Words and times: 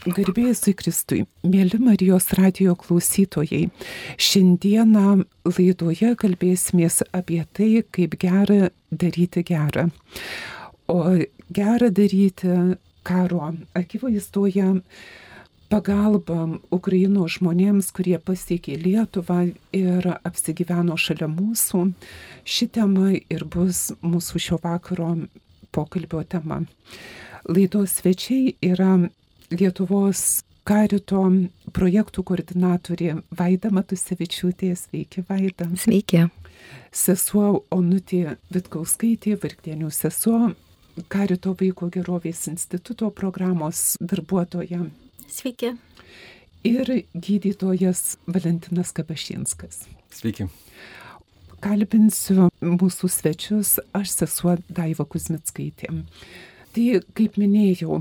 Garbėjusui 0.00 0.72
Kristui, 0.80 1.26
mėly 1.44 1.76
Marijos 1.76 2.30
radio 2.38 2.72
klausytojai, 2.78 3.66
šiandieną 4.16 5.26
laidoje 5.44 6.14
kalbėsimės 6.16 7.02
apie 7.12 7.42
tai, 7.52 7.82
kaip 7.92 8.16
gera 8.22 8.70
daryti 8.88 9.44
gerą. 9.44 9.90
O 10.88 11.04
gera 11.52 11.92
daryti 11.92 12.56
karo 13.04 13.52
akivaizdoje 13.76 14.70
pagalba 15.68 16.48
Ukraino 16.72 17.28
žmonėms, 17.28 17.92
kurie 17.92 18.16
pasiekė 18.16 18.80
Lietuvą 18.80 19.52
ir 19.76 20.12
apsigyveno 20.16 20.96
šalia 20.96 21.28
mūsų. 21.28 21.90
Ši 22.48 22.72
tema 22.72 23.12
ir 23.20 23.44
bus 23.44 23.90
mūsų 24.00 24.46
šio 24.48 24.62
vakaro 24.64 25.12
pokalbio 25.76 26.24
tema. 26.24 26.64
Laidos 27.44 28.00
svečiai 28.00 28.54
yra 28.64 28.94
Lietuvos 29.50 30.44
karito 30.62 31.24
projektų 31.74 32.22
koordinatorė 32.28 33.16
Vaida 33.34 33.72
Matusevičiūtė. 33.74 34.70
Sveiki, 34.78 35.24
Vaida. 35.26 35.66
Sveiki. 35.74 36.28
Sesuo 36.94 37.64
Onutė 37.74 38.36
Vitkauskaitė, 38.54 39.34
Virktienių 39.42 39.90
sesuo, 39.90 40.52
Karito 41.10 41.54
vaiko 41.56 41.88
gerovės 41.90 42.44
instituto 42.50 43.08
programos 43.10 43.96
darbuotoja. 43.98 44.84
Sveiki. 45.30 45.72
Ir 46.66 46.90
gydytojas 47.14 48.18
Valentinas 48.28 48.92
Kapašinskas. 48.94 49.86
Sveiki. 50.14 50.46
Kalbinsiu 51.60 52.50
mūsų 52.62 53.10
svečius, 53.12 53.78
aš 53.96 54.14
sesuo 54.14 54.58
Daiva 54.68 55.04
Kuzmitskaitė. 55.08 55.90
Tai, 56.70 57.00
kaip 57.18 57.34
minėjau, 57.40 57.96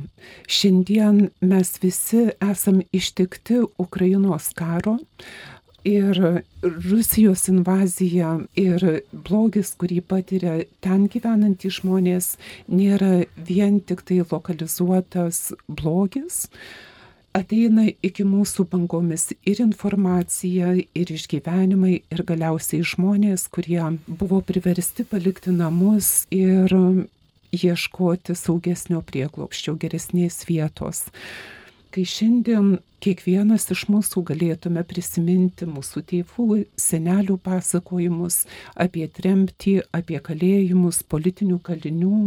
šiandien 0.45 1.31
mes 1.41 1.71
visi 1.81 2.27
esam 2.45 2.83
ištikti 2.93 3.63
Ukrainos 3.81 4.51
karo 4.53 4.99
ir 5.87 6.43
Rusijos 6.61 7.47
invazija 7.49 8.35
ir 8.59 8.85
blogis, 9.25 9.73
kurį 9.79 10.03
patiria 10.05 10.59
ten 10.85 11.07
gyvenantys 11.09 11.79
žmonės, 11.79 12.35
nėra 12.69 13.25
vien 13.49 13.79
tik 13.81 14.05
tai 14.05 14.21
lokalizuotas 14.21 15.53
blogis. 15.65 16.45
Ateina 17.33 17.87
iki 18.05 18.25
mūsų 18.25 18.65
bangomis 18.69 19.31
ir 19.49 19.61
informacija, 19.61 20.75
ir 20.77 21.11
išgyvenimai, 21.13 22.01
ir 22.09 22.25
galiausiai 22.25 22.85
žmonės, 22.85 23.47
kurie 23.53 23.81
buvo 24.05 24.41
priversti 24.45 25.05
palikti 25.09 25.53
namus 25.53 26.27
ir 26.33 26.73
ieškoti 27.55 28.35
saugesnio 28.37 29.01
prieglopščio, 29.05 29.75
geresnės 29.81 30.43
vietos. 30.49 31.07
Kai 31.89 32.03
šiandien 32.05 32.75
kiekvienas 33.01 33.63
iš 33.73 33.87
mūsų 33.89 34.21
galėtume 34.27 34.83
prisiminti 34.85 35.65
mūsų 35.65 36.03
tėvų, 36.11 36.47
senelių 36.77 37.39
pasakojimus 37.41 38.43
apie 38.77 39.07
tremtį, 39.09 39.79
apie 39.97 40.19
kalėjimus, 40.21 41.01
politinių 41.09 41.57
kalinių, 41.65 42.19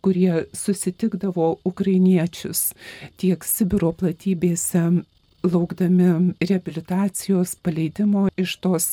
kurie 0.00 0.46
susitikdavo 0.56 1.50
ukrainiečius 1.68 2.70
tiek 3.20 3.44
Sibiro 3.44 3.92
platybėse, 3.92 4.86
laukdami 5.44 6.34
reabilitacijos, 6.40 7.56
paleidimo 7.60 8.30
iš 8.40 8.56
tos 8.64 8.86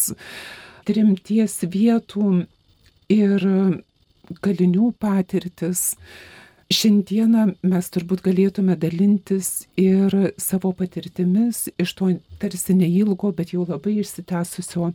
trimties 0.90 1.62
vietų 1.64 2.42
ir 3.14 3.46
kalinių 4.44 4.92
patirtis. 5.00 5.96
Šiandieną 6.70 7.48
mes 7.66 7.88
turbūt 7.90 8.22
galėtume 8.22 8.76
dalintis 8.78 9.66
ir 9.82 10.14
savo 10.38 10.70
patirtimis 10.78 11.64
iš 11.82 11.96
to 11.98 12.12
tarsi 12.38 12.76
neilgo, 12.78 13.32
bet 13.34 13.56
jau 13.56 13.66
labai 13.66 13.96
išsitęsusio 14.04 14.92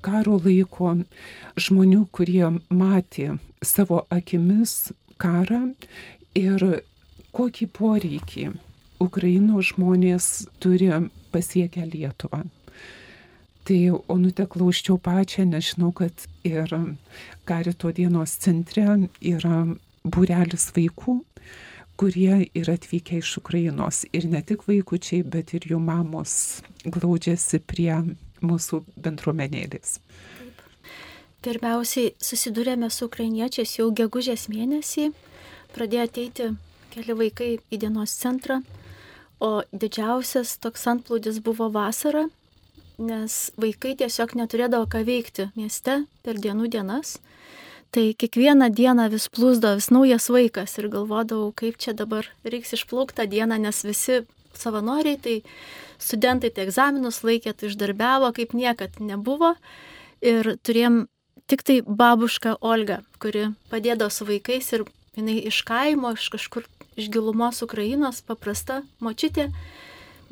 karo 0.00 0.38
laiko 0.40 0.94
žmonių, 1.60 2.06
kurie 2.16 2.48
matė 2.72 3.34
savo 3.60 4.06
akimis 4.08 4.94
karą 5.20 5.66
ir 6.38 6.64
kokį 7.36 7.68
poreikį 7.76 8.46
Ukraino 9.04 9.60
žmonės 9.60 10.48
turi 10.64 10.88
pasiekę 11.30 11.84
Lietuvą. 11.92 12.46
Tai 13.68 13.78
onutę 14.08 14.46
klauščiau 14.48 14.96
pačią, 15.04 15.44
nežinau, 15.44 15.90
kad 15.92 16.22
ir 16.48 16.70
Karito 17.44 17.90
dienos 17.92 18.32
centre 18.40 18.94
yra 19.20 19.58
būrelis 20.08 20.70
vaikų, 20.72 21.18
kurie 22.00 22.46
yra 22.56 22.78
atvykę 22.78 23.18
iš 23.20 23.34
Ukrainos. 23.42 24.06
Ir 24.16 24.24
ne 24.32 24.40
tik 24.40 24.64
vaikučiai, 24.64 25.20
bet 25.20 25.52
ir 25.52 25.66
jų 25.68 25.82
mamos 25.84 26.62
glaudžiasi 26.86 27.60
prie 27.60 27.92
mūsų 28.40 28.80
bendruomenėlės. 29.04 29.98
Pirmiausiai 31.44 32.14
susidūrėme 32.24 32.88
su 32.88 33.10
ukrainiečiais 33.10 33.76
jau 33.76 33.90
gegužės 33.92 34.48
mėnesį, 34.48 35.10
pradėjo 35.76 36.08
ateiti 36.08 36.48
keli 36.96 37.20
vaikai 37.20 37.52
į 37.68 37.84
dienos 37.84 38.16
centrą, 38.16 38.62
o 39.44 39.60
didžiausias 39.70 40.56
toks 40.56 40.88
antplūdis 40.88 41.44
buvo 41.44 41.68
vasarą, 41.76 42.30
nes 42.98 43.38
vaikai 43.60 43.94
tiesiog 43.98 44.34
neturėdavo 44.38 44.88
ką 44.90 45.04
veikti 45.06 45.48
mieste 45.58 46.02
per 46.26 46.38
dienų 46.42 46.68
dienas. 46.72 47.18
Tai 47.94 48.10
kiekvieną 48.20 48.68
dieną 48.74 49.06
vis 49.08 49.28
plūsdo 49.32 49.72
vis 49.78 49.88
naujas 49.94 50.28
vaikas 50.28 50.76
ir 50.76 50.90
galvodavau, 50.92 51.52
kaip 51.56 51.78
čia 51.80 51.94
dabar 51.96 52.26
reiks 52.44 52.74
išplaukti 52.76 53.16
tą 53.16 53.28
dieną, 53.30 53.56
nes 53.62 53.80
visi 53.86 54.20
savanoriai, 54.58 55.16
tai 55.16 55.36
studentai 56.02 56.50
tai 56.52 56.66
egzaminus 56.66 57.22
laikė, 57.24 57.54
tai 57.56 57.70
išdarbiavo, 57.70 58.32
kaip 58.36 58.52
niekad 58.52 58.98
nebuvo. 59.00 59.54
Ir 60.20 60.56
turėjom 60.66 61.06
tik 61.48 61.64
tai 61.64 61.78
babušką 61.86 62.58
Olgą, 62.60 63.00
kuri 63.22 63.52
padėdavo 63.72 64.12
su 64.12 64.26
vaikais 64.28 64.68
ir 64.74 64.84
jinai 65.16 65.38
iš 65.48 65.62
kaimo, 65.64 66.12
iš 66.18 66.28
kažkur 66.34 66.66
iš 66.98 67.08
gilumos 67.14 67.62
Ukrainos, 67.62 68.20
paprasta 68.26 68.82
močiutė, 69.00 69.48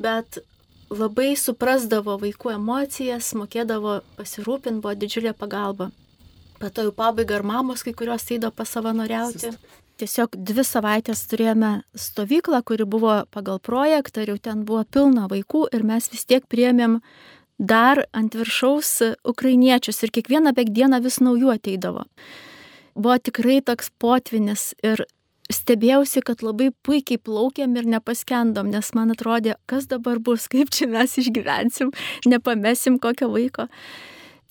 bet 0.03 0.41
labai 0.89 1.35
suprasdavo 1.37 2.17
vaikų 2.21 2.53
emocijas, 2.55 3.33
mokėdavo 3.37 4.01
pasirūpinti, 4.17 4.81
buvo 4.83 4.95
didžiulė 4.95 5.33
pagalba. 5.37 5.91
Pato 6.57 6.87
jau 6.87 6.93
pabaiga 6.95 7.37
ir 7.37 7.45
mamos 7.45 7.83
kai 7.85 7.93
kurios 7.93 8.25
eidavo 8.31 8.55
pasavanoriauti. 8.57 9.53
Tiesiog 9.97 10.35
dvi 10.45 10.63
savaitės 10.65 11.23
turėjome 11.29 11.71
stovyklą, 11.97 12.61
kuri 12.65 12.85
buvo 12.85 13.23
pagal 13.33 13.57
projektą 13.59 14.23
ir 14.23 14.35
jau 14.35 14.37
ten 14.49 14.63
buvo 14.65 14.83
pilna 14.85 15.25
vaikų 15.29 15.67
ir 15.73 15.85
mes 15.85 16.09
vis 16.13 16.25
tiek 16.29 16.45
priemėm 16.45 16.99
dar 17.57 18.03
ant 18.13 18.37
viršaus 18.37 18.91
ukrainiečius 19.25 20.03
ir 20.05 20.13
kiekvieną 20.13 20.53
beveik 20.53 20.69
dieną 20.73 21.01
vis 21.01 21.17
naujų 21.17 21.55
ateidavo. 21.55 22.05
Buvo 22.97 23.17
tikrai 23.17 23.59
toks 23.65 23.89
potvinis 24.01 24.71
ir 24.85 25.05
stebėjausi, 25.53 26.21
kad 26.25 26.43
labai 26.43 26.69
puikiai 26.85 27.19
plaukiam 27.21 27.75
ir 27.79 27.87
nepaskendom, 27.87 28.69
nes 28.73 28.91
man 28.97 29.13
atrodė, 29.13 29.55
kas 29.69 29.87
dabar 29.91 30.19
bus, 30.19 30.47
kaip 30.53 30.71
čia 30.73 30.89
mes 30.91 31.17
išgyvensim, 31.21 31.93
nepamesim 32.27 32.99
kokio 33.03 33.31
vaiko. 33.33 33.67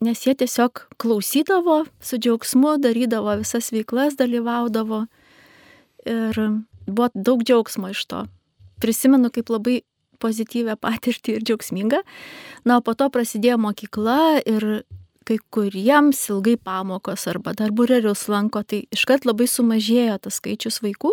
Nes 0.04 0.20
jie 0.26 0.34
tiesiog 0.36 0.82
klausydavo, 1.00 1.86
su 2.04 2.18
džiaugsmu 2.20 2.74
darydavo 2.84 3.38
visas 3.40 3.70
veiklas, 3.72 4.18
dalyvaudavo 4.20 5.06
ir 6.04 6.40
buvo 6.86 7.08
daug 7.14 7.44
džiaugsmo 7.44 7.94
iš 7.94 8.04
to. 8.10 8.24
Prisimenu 8.80 9.30
kaip 9.32 9.48
labai 9.48 9.80
pozityvę 10.20 10.76
patirtį 10.80 11.38
ir 11.38 11.46
džiaugsmingą. 11.48 12.02
Na, 12.68 12.78
o 12.78 12.84
po 12.84 12.92
to 12.92 13.08
prasidėjo 13.12 13.56
mokykla 13.60 14.42
ir 14.44 14.68
kai 15.26 15.38
kuriems 15.50 16.20
ilgai 16.30 16.54
pamokos 16.56 17.26
arba 17.26 17.52
dar 17.58 17.72
burelius 17.74 18.26
lanko, 18.30 18.62
tai 18.62 18.84
iškart 18.94 19.26
labai 19.26 19.48
sumažėjo 19.50 20.20
tas 20.22 20.38
skaičius 20.38 20.78
vaikų, 20.84 21.12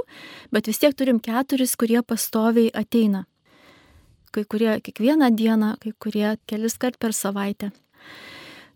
bet 0.54 0.70
vis 0.70 0.82
tiek 0.82 0.94
turim 0.94 1.20
keturis, 1.24 1.76
kurie 1.80 2.02
pastoviai 2.06 2.70
ateina. 2.78 3.26
Kai 4.34 4.46
kurie 4.50 4.78
kiekvieną 4.86 5.30
dieną, 5.38 5.76
kai 5.82 5.94
kurie 6.02 6.36
kelis 6.50 6.78
kart 6.82 6.98
per 7.02 7.14
savaitę. 7.14 7.72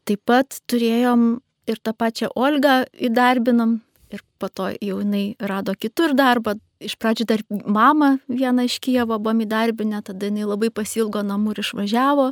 Taip 0.07 0.21
pat 0.25 0.61
turėjom 0.69 1.39
ir 1.67 1.81
tą 1.83 1.93
pačią 1.93 2.31
Olgą 2.35 2.83
įdarbinom 2.93 3.79
ir 4.13 4.21
po 4.39 4.49
to 4.49 4.71
jau 4.81 5.01
jinai 5.01 5.35
rado 5.39 5.75
kitur 5.75 6.15
darbą. 6.17 6.57
Iš 6.77 6.93
pradžių 7.01 7.25
dar 7.25 7.41
mama 7.49 8.17
vieną 8.29 8.67
iš 8.69 8.77
Kievo 8.85 9.17
buvom 9.17 9.41
įdarbinę, 9.45 10.03
tada 10.05 10.29
jinai 10.29 10.45
labai 10.45 10.69
pasilgo 10.69 11.23
namų 11.25 11.55
ir 11.55 11.63
išvažiavo. 11.65 12.27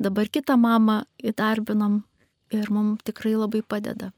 Dabar 0.00 0.28
kitą 0.28 0.56
mamą 0.60 1.02
įdarbinom 1.24 2.02
ir 2.54 2.70
mums 2.70 3.04
tikrai 3.06 3.36
labai 3.38 3.62
padeda. 3.62 4.10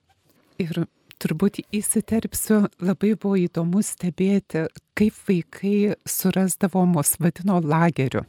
Ir 0.63 0.85
turbūt 1.23 1.61
įsiterpsiu, 1.75 2.67
labai 2.83 3.15
buvo 3.15 3.37
įdomu 3.39 3.83
stebėti, 3.87 4.67
kaip 4.99 5.19
vaikai 5.29 5.95
surasdavo 6.09 6.85
mus 6.91 7.15
vadino 7.23 7.61
lageriu. 7.63 8.25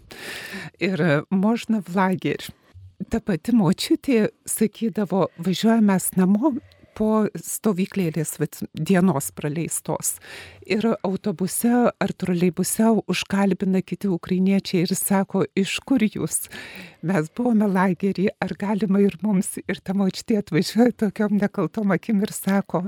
Ir 0.83 1.25
možna 1.33 1.81
v 1.81 1.97
lagerį. 1.97 2.53
Ta 3.09 3.19
pati 3.19 3.51
močiutė 3.57 4.29
sakydavo, 4.47 5.25
važiuojame 5.43 5.97
namo, 6.15 6.53
po 6.97 7.25
stovyklėlės 7.35 8.37
vat, 8.41 8.59
dienos 8.73 9.31
praleistos. 9.35 10.17
Ir 10.63 10.85
autobuse 11.03 11.71
ar 11.91 12.13
troleibuse 12.15 12.87
užkalbina 13.11 13.81
kiti 13.83 14.07
ukrainiečiai 14.11 14.85
ir 14.85 14.93
sako, 14.95 15.43
iš 15.59 15.75
kur 15.83 16.03
jūs? 16.05 16.47
Mes 17.03 17.27
buvome 17.35 17.67
lagerį, 17.67 18.29
ar 18.39 18.53
galima 18.59 19.01
ir 19.03 19.17
mums? 19.23 19.57
Ir 19.67 19.81
ta 19.83 19.95
močiutė 19.97 20.39
atvažiuoja 20.39 20.95
tokiom 21.03 21.35
nekaltom 21.41 21.91
akim 21.95 22.21
ir 22.23 22.31
sako, 22.35 22.85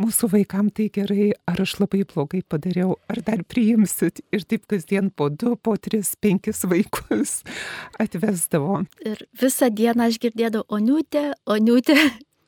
mūsų 0.00 0.30
vaikam 0.32 0.70
tai 0.72 0.88
gerai, 0.94 1.32
ar 1.50 1.60
aš 1.66 1.76
labai 1.82 2.04
blogai 2.08 2.40
padariau, 2.48 2.96
ar 3.12 3.20
dar 3.26 3.44
priimsit. 3.44 4.22
Ir 4.32 4.46
taip 4.48 4.64
kasdien 4.70 5.10
po 5.12 5.28
du, 5.28 5.56
po 5.60 5.76
tris, 5.76 6.14
penkis 6.16 6.64
vaikus 6.68 7.42
atvesdavo. 8.04 8.84
Ir 9.04 9.20
visą 9.36 9.68
dieną 9.68 10.08
aš 10.08 10.20
girdėdavau, 10.22 10.64
oniutė, 10.78 11.28
oniutė, 11.44 11.98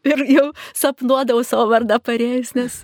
ir 0.08 0.24
jau 0.28 0.48
sapnuodavau 0.76 1.44
savo 1.46 1.68
vardą 1.72 2.00
parėjus, 2.02 2.54
nes 2.58 2.82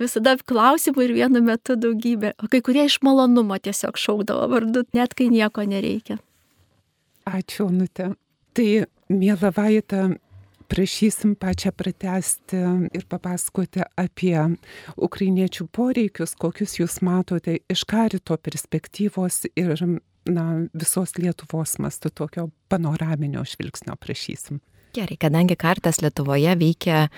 visada 0.00 0.36
klausimų 0.48 1.06
ir 1.06 1.14
vienu 1.16 1.42
metu 1.44 1.76
daugybė. 1.80 2.34
O 2.42 2.50
kai 2.52 2.62
kurie 2.64 2.86
iš 2.88 3.00
malonumo 3.06 3.58
tiesiog 3.58 3.98
šaukdavo 4.00 4.48
vardu, 4.52 4.84
net 4.96 5.16
kai 5.16 5.30
nieko 5.32 5.64
nereikia. 5.68 6.20
Ačiū, 7.26 7.68
Nute. 7.72 8.12
Tai, 8.56 8.68
mėla 9.12 9.50
Vaita, 9.56 10.06
prašysim 10.70 11.34
pačią 11.38 11.72
pratesti 11.76 12.60
ir 12.94 13.06
papasakoti 13.10 13.84
apie 13.98 14.36
ukrainiečių 14.96 15.66
poreikius, 15.74 16.36
kokius 16.38 16.78
jūs 16.80 17.00
matote 17.06 17.58
iš 17.72 17.84
karito 17.88 18.36
perspektyvos 18.36 19.44
ir 19.54 19.74
na, 20.26 20.46
visos 20.74 21.16
Lietuvos 21.18 21.76
mastu 21.82 22.10
tokio 22.10 22.48
panoraminio 22.68 23.44
žvilgsnio 23.46 23.96
prašysim. 24.00 24.60
Gerai, 24.96 25.18
kadangi 25.20 25.58
kartas 25.60 25.98
Lietuvoje 26.00 26.54
veikia 26.56 27.10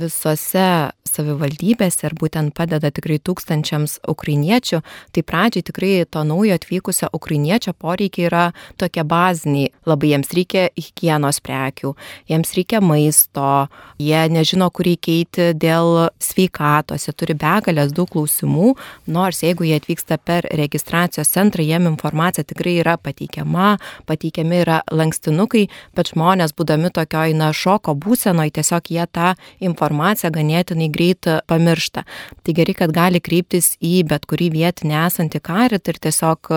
visose 0.00 0.89
savivaldybėse 1.08 2.06
ir 2.08 2.14
būtent 2.18 2.54
padeda 2.56 2.90
tikrai 2.92 3.18
tūkstančiams 3.22 3.98
ukrainiečių, 4.10 4.80
tai 5.14 5.22
pradžiai 5.26 5.64
tikrai 5.66 5.92
to 6.10 6.22
naujo 6.26 6.56
atvykusio 6.56 7.10
ukrainiečio 7.16 7.74
poreikiai 7.78 8.28
yra 8.28 8.44
tokie 8.80 9.04
baziniai. 9.04 9.70
Labai 9.88 10.12
jiems 10.12 10.32
reikia 10.36 10.68
hygienos 10.76 11.40
prekių, 11.44 11.94
jiems 12.30 12.52
reikia 12.56 12.82
maisto, 12.84 13.68
jie 14.00 14.20
nežino, 14.32 14.70
kur 14.74 14.90
įkeiti 14.90 15.50
dėl 15.58 16.10
sveikatos, 16.22 17.08
jie 17.08 17.14
turi 17.16 17.36
begalės 17.38 17.94
daug 17.96 18.10
klausimų, 18.10 18.74
nors 19.10 19.42
jeigu 19.44 19.66
jie 19.68 19.78
atvyksta 19.80 20.18
per 20.18 20.48
registracijos 20.60 21.32
centrą, 21.32 21.64
jiem 21.64 21.88
informacija 21.90 22.44
tikrai 22.44 22.78
yra 22.82 22.96
pateikiama, 23.00 23.76
pateikiami 24.08 24.62
yra 24.64 24.80
lankstinukai, 24.90 25.66
bet 25.96 26.12
žmonės 26.14 26.54
būdami 26.58 26.92
tokioj 26.94 27.34
na 27.38 27.50
šoko 27.56 27.94
būsenoje, 27.98 28.58
tiesiog 28.60 28.92
jie 28.92 29.06
tą 29.10 29.34
informaciją 29.64 30.32
ganėtinai 30.34 30.89
greit 30.94 31.28
pamiršta. 31.50 32.04
Tai 32.44 32.54
gerai, 32.56 32.74
kad 32.76 32.94
gali 32.94 33.20
kreiptis 33.22 33.74
į 33.80 34.02
bet 34.10 34.26
kurį 34.30 34.50
vietinį 34.54 34.96
esantį 35.06 35.40
karitą 35.44 35.94
ir 35.94 36.00
tiesiog 36.06 36.50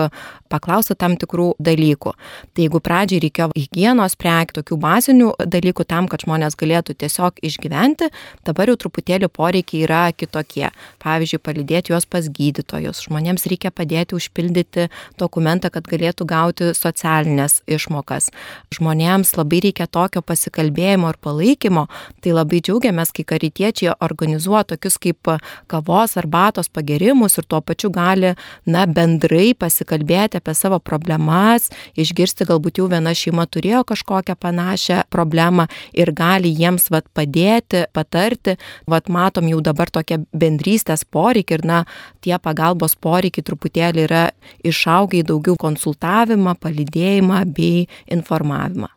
paklausti 0.52 0.96
tam 0.98 1.16
tikrų 1.20 1.54
dalykų. 1.62 2.14
Tai 2.54 2.66
jeigu 2.66 2.80
pradžiai 2.84 3.22
reikėjo 3.24 3.50
hygienos 3.56 4.16
prekių, 4.20 4.58
tokių 4.60 4.78
bazinių 4.82 5.30
dalykų 5.54 5.86
tam, 5.90 6.08
kad 6.10 6.24
žmonės 6.26 6.58
galėtų 6.60 6.96
tiesiog 7.02 7.40
išgyventi, 7.44 8.10
dabar 8.46 8.70
jau 8.70 8.78
truputėlį 8.84 9.30
poreikiai 9.34 9.84
yra 9.86 10.02
kitokie. 10.14 10.68
Pavyzdžiui, 11.02 11.42
palidėti 11.44 11.94
juos 11.94 12.06
pas 12.10 12.28
gydytojus. 12.28 13.04
Žmonėms 13.08 13.46
reikia 13.50 13.72
padėti 13.74 14.16
užpildyti 14.18 14.88
dokumentą, 15.20 15.70
kad 15.74 15.88
galėtų 15.90 16.26
gauti 16.28 16.72
socialinės 16.76 17.60
išmokas. 17.66 18.30
Žmonėms 18.74 19.34
labai 19.38 19.62
reikia 19.68 19.88
tokio 19.90 20.22
pasikalbėjimo 20.22 21.12
ir 21.12 21.20
palaikymo. 21.24 21.86
Tai 22.24 22.36
labai 22.38 22.62
džiaugiamės, 22.64 23.12
kai 23.14 23.26
karitiečiai 23.34 23.94
organizuoja 23.94 24.23
tokius 24.64 24.98
kaip 24.98 25.28
kavos, 25.66 26.16
arbatos 26.16 26.68
pagerimus 26.68 27.38
ir 27.38 27.44
tuo 27.44 27.60
pačiu 27.60 27.90
gali, 27.90 28.34
na, 28.66 28.86
bendrai 28.86 29.54
pasikalbėti 29.54 30.38
apie 30.38 30.54
savo 30.54 30.78
problemas, 30.78 31.70
išgirsti, 31.96 32.46
galbūt 32.48 32.78
jau 32.78 32.88
viena 32.88 33.14
šeima 33.14 33.46
turėjo 33.46 33.84
kažkokią 33.84 34.36
panašią 34.36 35.02
problemą 35.10 35.68
ir 35.92 36.12
gali 36.12 36.52
jiems 36.54 36.90
vat, 36.90 37.06
padėti, 37.14 37.86
patarti. 37.92 38.56
Vat 38.86 39.08
matom 39.08 39.48
jau 39.48 39.60
dabar 39.60 39.90
tokia 39.90 40.20
bendrystės 40.32 41.04
poreikį 41.04 41.58
ir 41.58 41.64
na, 41.64 41.84
tie 42.20 42.36
pagalbos 42.38 42.96
poreikiai 42.96 43.44
truputėlį 43.44 44.04
yra 44.08 44.24
išaugai 44.64 45.24
daugiau 45.26 45.56
konsultavimą, 45.60 46.56
palydėjimą 46.60 47.44
bei 47.54 47.86
informavimą. 48.06 48.90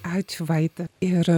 Ačiū 0.00 0.46
Vaita. 0.48 0.88
Ir 1.04 1.28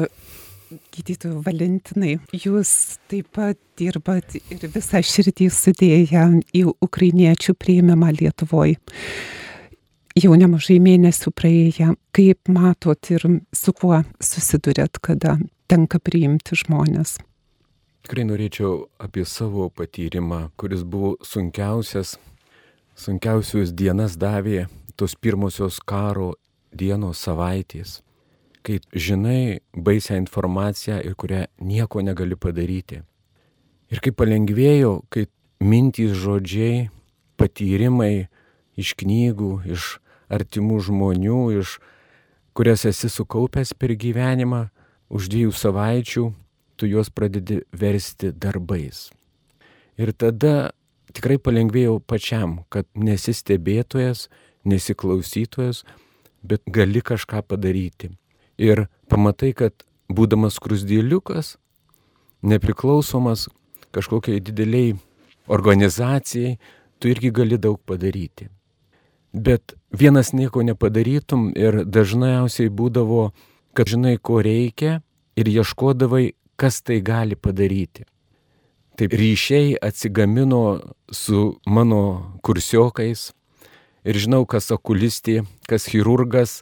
gydytojų 0.94 1.42
Valentinai, 1.46 2.16
jūs 2.32 2.98
taip 3.10 3.30
pat 3.36 3.58
dirbat 3.78 4.36
ir 4.40 4.66
visą 4.72 5.02
širdį 5.04 5.48
sudėję 5.52 6.24
į 6.56 6.64
ukrainiečių 6.84 7.54
priėmimą 7.58 8.12
Lietuvoje. 8.18 8.78
Jau 10.12 10.36
nemažai 10.36 10.76
mėnesių 10.84 11.32
praėję, 11.32 11.94
kaip 12.12 12.50
matot 12.52 13.10
ir 13.14 13.24
su 13.56 13.72
kuo 13.72 14.02
susidurėt, 14.20 15.00
kada 15.00 15.38
tenka 15.72 15.96
priimti 15.98 16.58
žmonės. 16.60 17.16
Tikrai 18.04 18.26
norėčiau 18.28 18.90
apie 19.00 19.24
savo 19.24 19.70
patyrimą, 19.72 20.50
kuris 20.60 20.82
buvo 20.84 21.14
sunkiausias, 21.24 22.18
sunkiausius 22.98 23.72
dienas 23.72 24.18
davė 24.20 24.66
tos 24.96 25.14
pirmosios 25.16 25.80
karo 25.80 26.34
dienos 26.76 27.22
savaitės 27.24 28.02
kai 28.62 28.78
žinai 28.94 29.60
baisią 29.74 30.16
informaciją 30.22 31.00
ir 31.02 31.14
kurią 31.18 31.44
nieko 31.60 32.02
negali 32.02 32.36
padaryti. 32.36 33.02
Ir 33.92 34.00
kaip 34.00 34.16
palengvėjo, 34.20 35.02
kai 35.12 35.26
mintys, 35.60 36.14
žodžiai, 36.16 36.88
patyrimai 37.36 38.28
iš 38.78 38.94
knygų, 39.02 39.52
iš 39.74 39.98
artimų 40.32 40.78
žmonių, 40.88 41.40
iš 41.60 41.76
kurias 42.56 42.86
esi 42.88 43.10
sukaupęs 43.12 43.74
per 43.76 43.92
gyvenimą, 43.98 44.68
už 45.12 45.28
dviejų 45.28 45.52
savaičių 45.52 46.24
tu 46.80 46.88
juos 46.88 47.12
pradedi 47.12 47.60
versti 47.76 48.32
darbais. 48.32 49.10
Ir 50.00 50.14
tada 50.16 50.72
tikrai 51.12 51.36
palengvėjau 51.36 51.98
pačiam, 52.00 52.62
kad 52.72 52.88
nesi 52.96 53.34
stebėtojas, 53.36 54.30
nesi 54.64 54.96
klausytojas, 54.96 55.84
bet 56.40 56.64
gali 56.64 57.04
kažką 57.04 57.44
padaryti 57.44 58.14
ir 58.62 58.86
pamatai, 59.10 59.52
kad 59.56 59.84
būdamas 60.12 60.58
krusdėliukas, 60.62 61.56
nepriklausomas 62.42 63.48
kažkokiai 63.92 64.40
dideliai 64.40 64.94
organizacijai, 65.52 66.58
tu 66.98 67.10
irgi 67.10 67.32
gali 67.34 67.58
daug 67.58 67.80
padaryti. 67.86 68.48
Bet 69.32 69.74
vienas 69.90 70.32
nieko 70.36 70.62
nepadarytum 70.62 71.50
ir 71.56 71.82
dažniausiai 71.88 72.68
būdavo, 72.68 73.30
kad 73.72 73.88
žinai, 73.88 74.18
ko 74.20 74.42
reikia 74.44 75.00
ir 75.36 75.48
ieškodavai, 75.48 76.32
kas 76.56 76.82
tai 76.84 77.00
gali 77.00 77.36
padaryti. 77.36 78.04
Taip 78.96 79.14
ryšiai 79.16 79.78
atsigamino 79.80 80.80
su 81.10 81.56
mano 81.66 82.36
kursiokais 82.44 83.30
ir 84.04 84.18
žinau, 84.20 84.44
kas 84.44 84.68
okulistė, 84.74 85.46
kas 85.64 85.88
chirurgas 85.88 86.60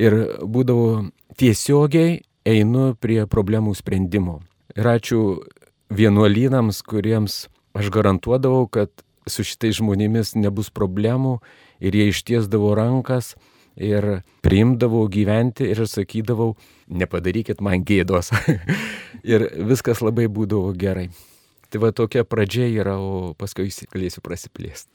ir 0.00 0.16
būdavo 0.40 1.10
tiesiogiai 1.38 2.18
einu 2.48 2.94
prie 2.98 3.22
problemų 3.30 3.74
sprendimo. 3.78 4.40
Ir 4.74 4.88
ačiū 4.90 5.20
vienuolynams, 5.94 6.82
kuriems 6.86 7.46
aš 7.78 7.92
garantuodavau, 7.94 8.66
kad 8.66 8.90
su 9.28 9.44
šitais 9.46 9.78
žmonėmis 9.78 10.34
nebus 10.40 10.72
problemų 10.74 11.38
ir 11.84 11.94
jie 11.94 12.08
ištiesdavo 12.10 12.72
rankas 12.78 13.36
ir 13.78 14.22
priimdavau 14.42 15.04
gyventi 15.12 15.68
ir 15.70 15.84
sakydavau, 15.86 16.56
nepadarykit 16.90 17.62
man 17.62 17.84
gėdos. 17.86 18.32
ir 19.32 19.46
viskas 19.68 20.02
labai 20.02 20.26
būdavo 20.26 20.74
gerai. 20.74 21.08
Tai 21.68 21.82
va 21.84 21.92
tokia 21.92 22.24
pradžia 22.24 22.66
yra, 22.72 22.96
o 22.98 23.34
paskui 23.38 23.68
galėsiu 23.92 24.24
prasiplėsti. 24.24 24.88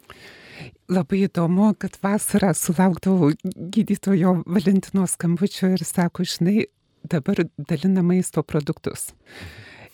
Labai 0.92 1.24
įdomu, 1.28 1.72
kad 1.80 1.98
vasarą 2.04 2.52
sulaukdavau 2.58 3.32
gydytojo 3.44 4.42
Valentino 4.46 5.08
skambučio 5.10 5.74
ir 5.74 5.86
sako, 5.88 6.26
žinai, 6.28 6.68
dabar 7.10 7.46
dalina 7.58 8.04
maisto 8.06 8.44
produktus. 8.44 9.12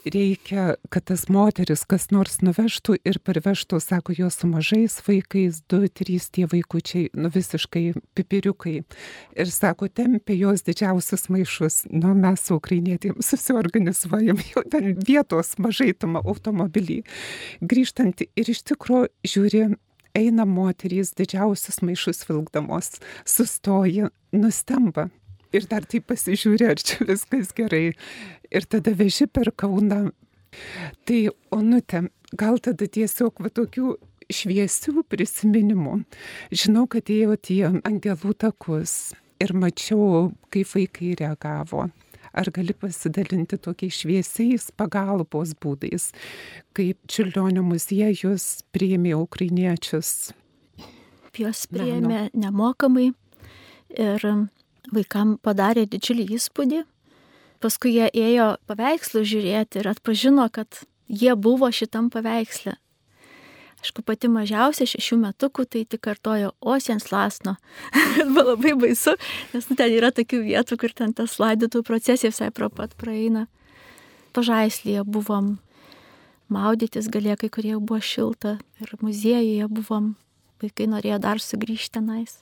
Reikia, 0.05 0.77
kad 0.89 1.03
tas 1.09 1.25
moteris 1.27 1.81
kas 1.89 2.07
nors 2.13 2.37
nuvežtų 2.39 2.95
ir 3.03 3.17
parvežtų, 3.19 3.81
sako, 3.83 4.13
jos 4.15 4.37
su 4.39 4.47
mažais 4.47 4.95
vaikais, 5.03 5.59
du, 5.69 5.81
trys 5.91 6.29
tie 6.31 6.45
vaikučiai, 6.47 7.09
nu 7.19 7.27
visiškai 7.33 7.83
pipiriukai. 8.15 8.77
Ir 9.35 9.51
sako, 9.51 9.89
tempia 9.91 10.37
jos 10.39 10.63
didžiausius 10.63 11.27
maišus. 11.29 11.81
Nu, 11.91 12.13
mes 12.15 12.45
su 12.47 12.55
ukrainietėm 12.55 13.19
susiorganizuojam 13.19 14.39
jau 14.53 14.63
ten 14.71 14.95
vietos 14.95 15.57
mažai 15.59 15.91
tam 15.91 16.15
automobilį. 16.23 17.01
Grįžtant 17.59 18.23
ir 18.23 18.55
iš 18.55 18.63
tikrųjų 18.71 19.11
žiūri, 19.27 19.65
eina 20.17 20.45
moterys 20.45 21.13
didžiausius 21.17 21.81
maišus 21.85 22.25
vilkdamos, 22.29 22.97
sustoja, 23.25 24.11
nustemba. 24.31 25.09
ir 25.53 25.65
dar 25.65 25.85
taip 25.89 26.05
pasižiūri, 26.11 26.67
ar 26.69 26.77
čia 26.77 27.05
viskas 27.09 27.53
gerai. 27.57 27.93
Ir 28.53 28.65
tada 28.69 28.93
veži 28.93 29.25
per 29.25 29.51
Kauną. 29.51 30.11
Tai, 31.05 31.19
onutė, 31.53 32.07
gal 32.33 32.59
tada 32.61 32.87
tiesiog 32.89 33.41
va 33.41 33.49
tokių 33.53 33.95
šviesių 34.29 35.03
prisiminimų. 35.09 35.95
Žinau, 36.53 36.85
kad 36.89 37.09
ėjo 37.09 37.37
tie 37.49 37.63
angelų 37.69 38.35
takus 38.37 39.13
ir 39.41 39.53
mačiau, 39.57 40.29
kaip 40.53 40.69
vaikai 40.73 41.15
reagavo. 41.21 41.87
Ar 42.33 42.51
gali 42.53 42.75
pasidalinti 42.77 43.57
tokiais 43.57 44.01
šviesiais 44.03 44.69
pagalbos 44.77 45.55
būdais, 45.57 46.11
kaip 46.77 46.99
Čiurlionio 47.09 47.63
muziejus 47.65 48.61
priėmė 48.73 49.15
ukrainiečius? 49.17 50.31
Juos 51.39 51.63
priėmė 51.71 52.29
nemokamai 52.35 53.11
ir 53.95 54.25
vaikam 54.91 55.37
padarė 55.41 55.85
didžiulį 55.89 56.25
įspūdį. 56.35 56.83
Paskui 57.63 57.93
jie 57.95 58.09
ėjo 58.11 58.49
paveikslų 58.69 59.23
žiūrėti 59.27 59.81
ir 59.81 59.89
atpažino, 59.91 60.45
kad 60.51 60.83
jie 61.07 61.35
buvo 61.35 61.71
šitam 61.71 62.11
paveiksle. 62.13 62.75
Aišku, 63.79 64.03
pati 64.03 64.27
mažiausia 64.31 64.87
šešių 64.89 65.17
metukų, 65.21 65.63
tai 65.71 65.85
tik 65.87 66.01
kartojo 66.03 66.51
Osiens 66.59 67.07
lasno. 67.13 67.55
Buvo 68.33 68.49
labai 68.51 68.75
baisu, 68.79 69.15
nes 69.53 69.69
nu, 69.69 69.77
ten 69.79 69.95
yra 69.95 70.11
tokių 70.15 70.41
vietų, 70.49 70.79
kur 70.81 70.95
ten 70.95 71.15
tas 71.15 71.37
laidotų 71.39 71.85
procesija 71.87 72.33
visai 72.33 72.51
pro 72.51 72.67
pat 72.69 72.97
praeina. 72.99 73.47
Pažaislyje 74.35 75.05
buvom, 75.07 75.55
maudytis 76.51 77.07
galėjo, 77.09 77.39
kai 77.45 77.53
kurie 77.55 77.73
buvo 77.79 78.01
šilta 78.03 78.57
ir 78.83 78.93
muziejuje 79.01 79.71
buvom, 79.71 80.13
vaikai 80.61 80.91
norėjo 80.91 81.23
dar 81.23 81.41
sugrįžti 81.41 81.97
tenais 81.97 82.41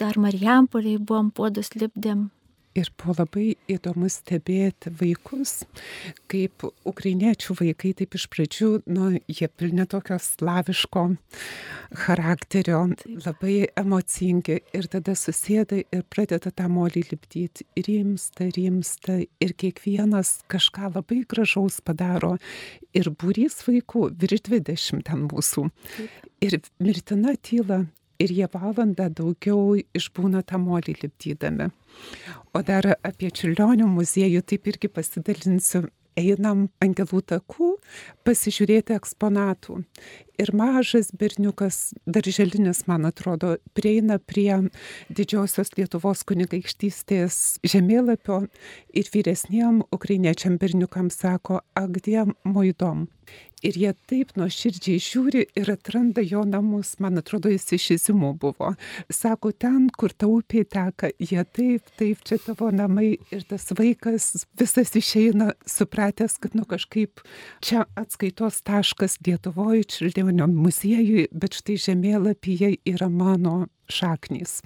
dar 0.00 0.16
Marijampoliai 0.16 0.98
buvom 0.98 1.28
puodus 1.36 1.74
lipdėm. 1.76 2.30
Ir 2.78 2.86
buvo 3.02 3.16
labai 3.18 3.56
įdomu 3.66 4.06
stebėti 4.06 4.92
vaikus, 4.94 5.64
kaip 6.30 6.62
ukrainiečių 6.86 7.56
vaikai 7.58 7.90
taip 7.98 8.14
iš 8.14 8.28
pradžių, 8.30 8.68
nu, 8.94 9.08
jie 9.26 9.48
pilni 9.50 9.86
tokio 9.90 10.20
slaviško 10.22 11.02
charakterio, 12.04 12.84
labai 13.26 13.56
emocingi 13.74 14.60
ir 14.76 14.86
tada 14.92 15.16
susėda 15.18 15.80
ir 15.82 16.06
pradeda 16.14 16.54
tą 16.54 16.68
molį 16.70 17.08
lipdyti. 17.10 17.66
Rimsta, 17.74 18.46
rimsta 18.54 19.18
ir 19.18 19.56
kiekvienas 19.58 20.36
kažką 20.50 20.94
labai 20.94 21.24
gražaus 21.26 21.80
padaro. 21.82 22.36
Ir 22.94 23.10
būrys 23.10 23.64
vaikų, 23.66 24.12
virš 24.14 24.46
20 24.46 25.08
ten 25.10 25.26
mūsų. 25.26 25.66
Ir 26.46 26.60
mirtina 26.78 27.34
tyla, 27.34 27.82
ir 28.20 28.34
jie 28.36 28.48
valandą 28.52 29.08
daugiau 29.16 29.78
išbūna 29.96 30.44
tą 30.46 30.60
molį 30.60 30.98
lipdydami. 31.02 31.70
O 32.54 32.62
dar 32.66 32.92
apie 33.06 33.30
Čiurlionio 33.30 33.88
muziejų 33.90 34.44
taip 34.52 34.70
irgi 34.72 34.92
pasidalinsiu. 34.92 35.88
Einam 36.18 36.64
angelų 36.82 37.20
takų 37.30 37.68
pasižiūrėti 38.26 38.96
eksponatų. 38.96 39.76
Ir 40.42 40.50
mažas 40.58 41.12
berniukas, 41.16 41.94
darželinis, 42.04 42.82
man 42.90 43.06
atrodo, 43.08 43.54
prieina 43.78 44.18
prie 44.18 44.58
didžiosios 45.08 45.70
Lietuvos 45.78 46.24
kunigaikštystės 46.28 47.60
žemėlapio 47.62 48.42
ir 48.90 49.12
vyresniem 49.14 49.84
ukrainiečiam 49.94 50.58
berniukam 50.60 51.12
sako, 51.14 51.62
agdiem 51.78 52.34
moidom 52.44 53.06
ir 53.66 53.76
jie 53.78 53.92
taip 54.10 54.32
nuoširdžiai 54.38 55.00
žiūri 55.02 55.44
ir 55.58 55.70
atranda 55.72 56.22
jo 56.24 56.42
namus. 56.48 56.94
Man 57.02 57.20
atrodo, 57.20 57.50
jis 57.52 57.66
iš 57.76 57.86
įsimų 57.96 58.32
buvo. 58.42 58.72
Sako, 59.12 59.52
ten, 59.52 59.88
kur 59.96 60.14
ta 60.14 60.28
upė 60.30 60.64
teka, 60.68 61.12
jie 61.18 61.44
taip, 61.44 61.88
taip, 62.00 62.24
čia 62.26 62.40
tavo 62.44 62.70
namai. 62.74 63.12
Ir 63.34 63.44
tas 63.48 63.68
vaikas 63.76 64.46
visas 64.58 64.94
išeina, 64.98 65.52
supratęs, 65.68 66.38
kad 66.42 66.56
nu 66.58 66.66
kažkaip 66.68 67.22
čia 67.64 67.86
atskaitos 68.00 68.62
taškas 68.66 69.18
Lietuvoje, 69.26 69.86
Čirdėnio 69.90 70.46
muziejui, 70.50 71.28
bet 71.32 71.58
štai 71.58 71.78
žemėlapyje 71.80 72.76
yra 72.88 73.10
mano 73.12 73.64
šaknys. 73.90 74.60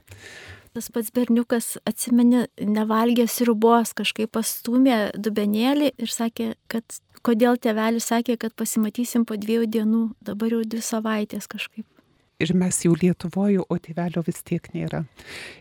Tas 0.74 0.88
pats 0.90 1.12
berniukas, 1.14 1.76
atsimeni, 1.86 2.48
nevalgęs 2.58 3.36
ribos, 3.46 3.92
kažkaip 3.94 4.32
pastumė 4.34 5.12
dubenėlį 5.14 5.92
ir 6.02 6.10
sakė, 6.10 6.48
kad 6.66 6.96
kodėl 7.22 7.60
tėvelis 7.62 8.08
sakė, 8.10 8.34
kad 8.42 8.56
pasimatysim 8.58 9.22
po 9.28 9.36
dviejų 9.38 9.68
dienų, 9.76 10.00
dabar 10.26 10.56
jau 10.56 10.64
dvi 10.66 10.82
savaitės 10.82 11.46
kažkaip. 11.46 11.86
Ir 12.42 12.50
mes 12.58 12.80
jau 12.82 12.96
Lietuvoje, 12.98 13.62
o 13.62 13.76
tėvelio 13.78 14.24
vis 14.26 14.42
tiek 14.42 14.66
nėra. 14.74 15.04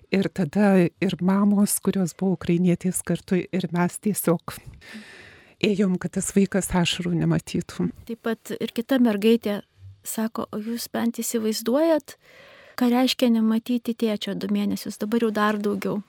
Ir 0.09 0.31
tada 0.33 0.71
ir 0.81 1.15
mamos, 1.21 1.75
kurios 1.85 2.15
buvo 2.17 2.33
ukrainietės 2.39 3.03
kartu, 3.05 3.43
ir 3.45 3.67
mes 3.69 3.99
tiesiog 4.01 4.55
ėjom, 5.61 5.99
kad 6.01 6.15
tas 6.17 6.31
vaikas 6.33 6.71
ašarų 6.73 7.13
nematytų. 7.21 7.91
Taip 8.09 8.23
pat 8.25 8.55
ir 8.57 8.73
kita 8.73 8.97
mergaitė 8.97 9.61
sako, 10.01 10.49
o 10.49 10.57
jūs 10.57 10.89
bent 10.89 11.21
įsivaizduojat, 11.21 12.17
ką 12.79 12.89
reiškia 12.93 13.29
nematyti 13.33 13.93
tėčio 13.93 14.35
du 14.37 14.49
mėnesius, 14.53 14.99
dabar 15.01 15.25
jau 15.25 15.31
dar 15.33 15.59
daugiau. 15.61 16.01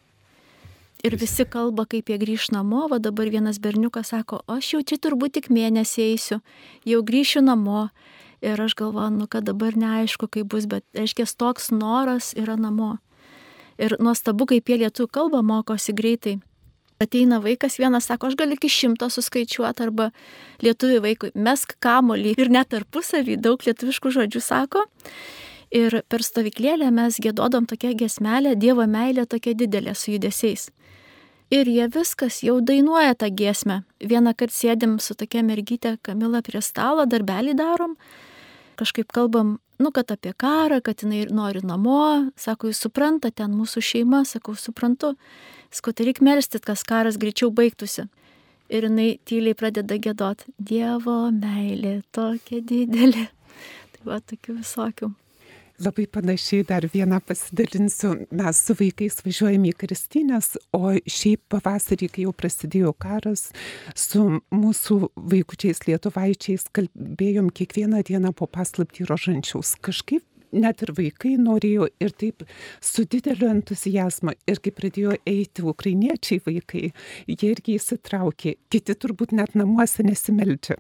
Ir 1.05 1.19
visi 1.21 1.45
kalba, 1.45 1.85
kaip 1.85 2.09
jie 2.09 2.17
grįž 2.17 2.49
namo, 2.55 2.87
o 2.89 2.99
dabar 2.99 3.29
vienas 3.29 3.59
berniukas 3.61 4.15
sako, 4.15 4.41
aš 4.49 4.71
jau 4.73 4.81
čia 4.89 4.97
turbūt 4.97 5.35
tik 5.37 5.51
mėnesį 5.53 6.07
eisiu, 6.07 6.39
jau 6.89 7.03
grįšiu 7.05 7.43
namo. 7.45 7.91
Ir 8.45 8.61
aš 8.61 8.73
galvoju, 8.77 9.11
nu, 9.19 9.27
kad 9.29 9.45
dabar 9.45 9.77
neaišku, 9.77 10.29
kaip 10.33 10.49
bus, 10.53 10.65
bet, 10.69 10.85
reiškia, 10.97 11.27
toks 11.37 11.71
noras 11.73 12.33
yra 12.41 12.57
namo. 12.61 12.97
Ir 13.77 13.97
nuostabu, 14.01 14.49
kaip 14.49 14.69
jie 14.69 14.81
lietuvių 14.85 15.11
kalbą 15.13 15.45
mokosi 15.45 15.93
greitai. 15.97 16.39
Ateina 17.03 17.41
vaikas, 17.43 17.77
vienas 17.81 18.09
sako, 18.09 18.31
aš 18.31 18.37
galiu 18.41 18.57
iki 18.57 18.73
šimto 18.73 19.11
suskaičiuoti, 19.13 19.85
arba 19.85 20.11
lietuvių 20.65 21.01
vaikui, 21.05 21.33
mesk 21.35 21.77
kamolį 21.85 22.37
ir 22.39 22.53
net 22.55 22.73
tarpusavį 22.73 23.37
daug 23.45 23.65
lietuviškų 23.67 24.13
žodžių 24.15 24.45
sako. 24.45 24.87
Ir 25.75 25.97
per 26.07 26.23
stovyklėlę 26.23 26.87
mes 26.95 27.17
gėdodom 27.19 27.65
tokią 27.67 27.97
gesmelę, 27.99 28.53
Dievo 28.55 28.85
meilė 28.87 29.25
tokia 29.27 29.57
didelė 29.59 29.97
su 29.99 30.13
judesiais. 30.13 30.69
Ir 31.51 31.67
jie 31.67 31.89
viskas 31.91 32.39
jau 32.47 32.61
dainuoja 32.63 33.17
tą 33.19 33.27
giesmę. 33.35 33.83
Vieną 33.99 34.37
kartą 34.39 34.55
sėdim 34.55 35.01
su 35.03 35.17
tokia 35.19 35.43
mergytė 35.43 35.97
Kamila 36.03 36.45
prie 36.47 36.63
stalo, 36.63 37.09
darbelį 37.11 37.57
darom, 37.59 37.97
kažkaip 38.79 39.11
kalbam, 39.15 39.57
nu, 39.83 39.91
kad 39.91 40.15
apie 40.15 40.31
karą, 40.39 40.79
kad 40.83 41.03
jinai 41.03 41.25
nori 41.35 41.65
namo, 41.67 42.31
sako, 42.39 42.71
jūs 42.71 42.85
suprantate, 42.87 43.43
ten 43.43 43.59
mūsų 43.59 43.83
šeima, 43.83 44.23
sakau, 44.31 44.55
suprantu, 44.55 45.15
sakau, 45.75 45.91
tai 45.91 46.09
reikia 46.09 46.29
melstit, 46.31 46.63
kas 46.63 46.87
karas 46.87 47.19
greičiau 47.19 47.51
baigtųsi. 47.51 48.07
Ir 48.71 48.87
jinai 48.87 49.11
tyliai 49.27 49.59
pradeda 49.59 49.99
gėdot, 49.99 50.47
Dievo 50.59 51.19
meilė 51.35 51.99
tokia 52.15 52.63
didelė. 52.63 53.29
Tai 53.99 54.09
va, 54.09 54.23
tokių 54.23 54.59
visokių. 54.63 55.13
Labai 55.83 56.07
panašiai 56.07 56.63
dar 56.63 56.85
vieną 56.87 57.19
pasidalinsiu. 57.27 58.13
Mes 58.31 58.59
su 58.63 58.77
vaikais 58.79 59.17
važiuojame 59.27 59.73
į 59.73 59.79
Kristinės, 59.81 60.53
o 60.71 60.93
šiaip 60.95 61.43
pavasarį, 61.51 62.09
kai 62.15 62.27
jau 62.29 62.35
prasidėjo 62.37 62.93
karas, 62.95 63.49
su 63.99 64.23
mūsų 64.55 65.01
vaikučiais 65.33 65.83
lietuvaičiais 65.89 66.69
kalbėjom 66.79 67.51
kiekvieną 67.51 68.05
dieną 68.07 68.31
po 68.39 68.47
paslaptį 68.47 69.09
rožančiaus. 69.11 69.75
Kažkaip 69.83 70.23
net 70.55 70.85
ir 70.87 70.95
vaikai 70.97 71.35
norėjo 71.41 71.89
ir 72.03 72.15
taip 72.15 72.45
su 72.81 73.05
dideliu 73.11 73.51
entuzijazmu. 73.53 74.35
Ir 74.51 74.61
kai 74.65 74.73
pradėjo 74.75 75.19
eiti 75.29 75.67
ukrainiečiai 75.67 76.43
vaikai, 76.47 76.89
jie 77.29 77.51
irgi 77.51 77.79
įsitraukė, 77.79 78.57
kiti 78.73 78.97
turbūt 78.97 79.35
net 79.37 79.55
namuose 79.59 80.07
nesimeldžia. 80.07 80.79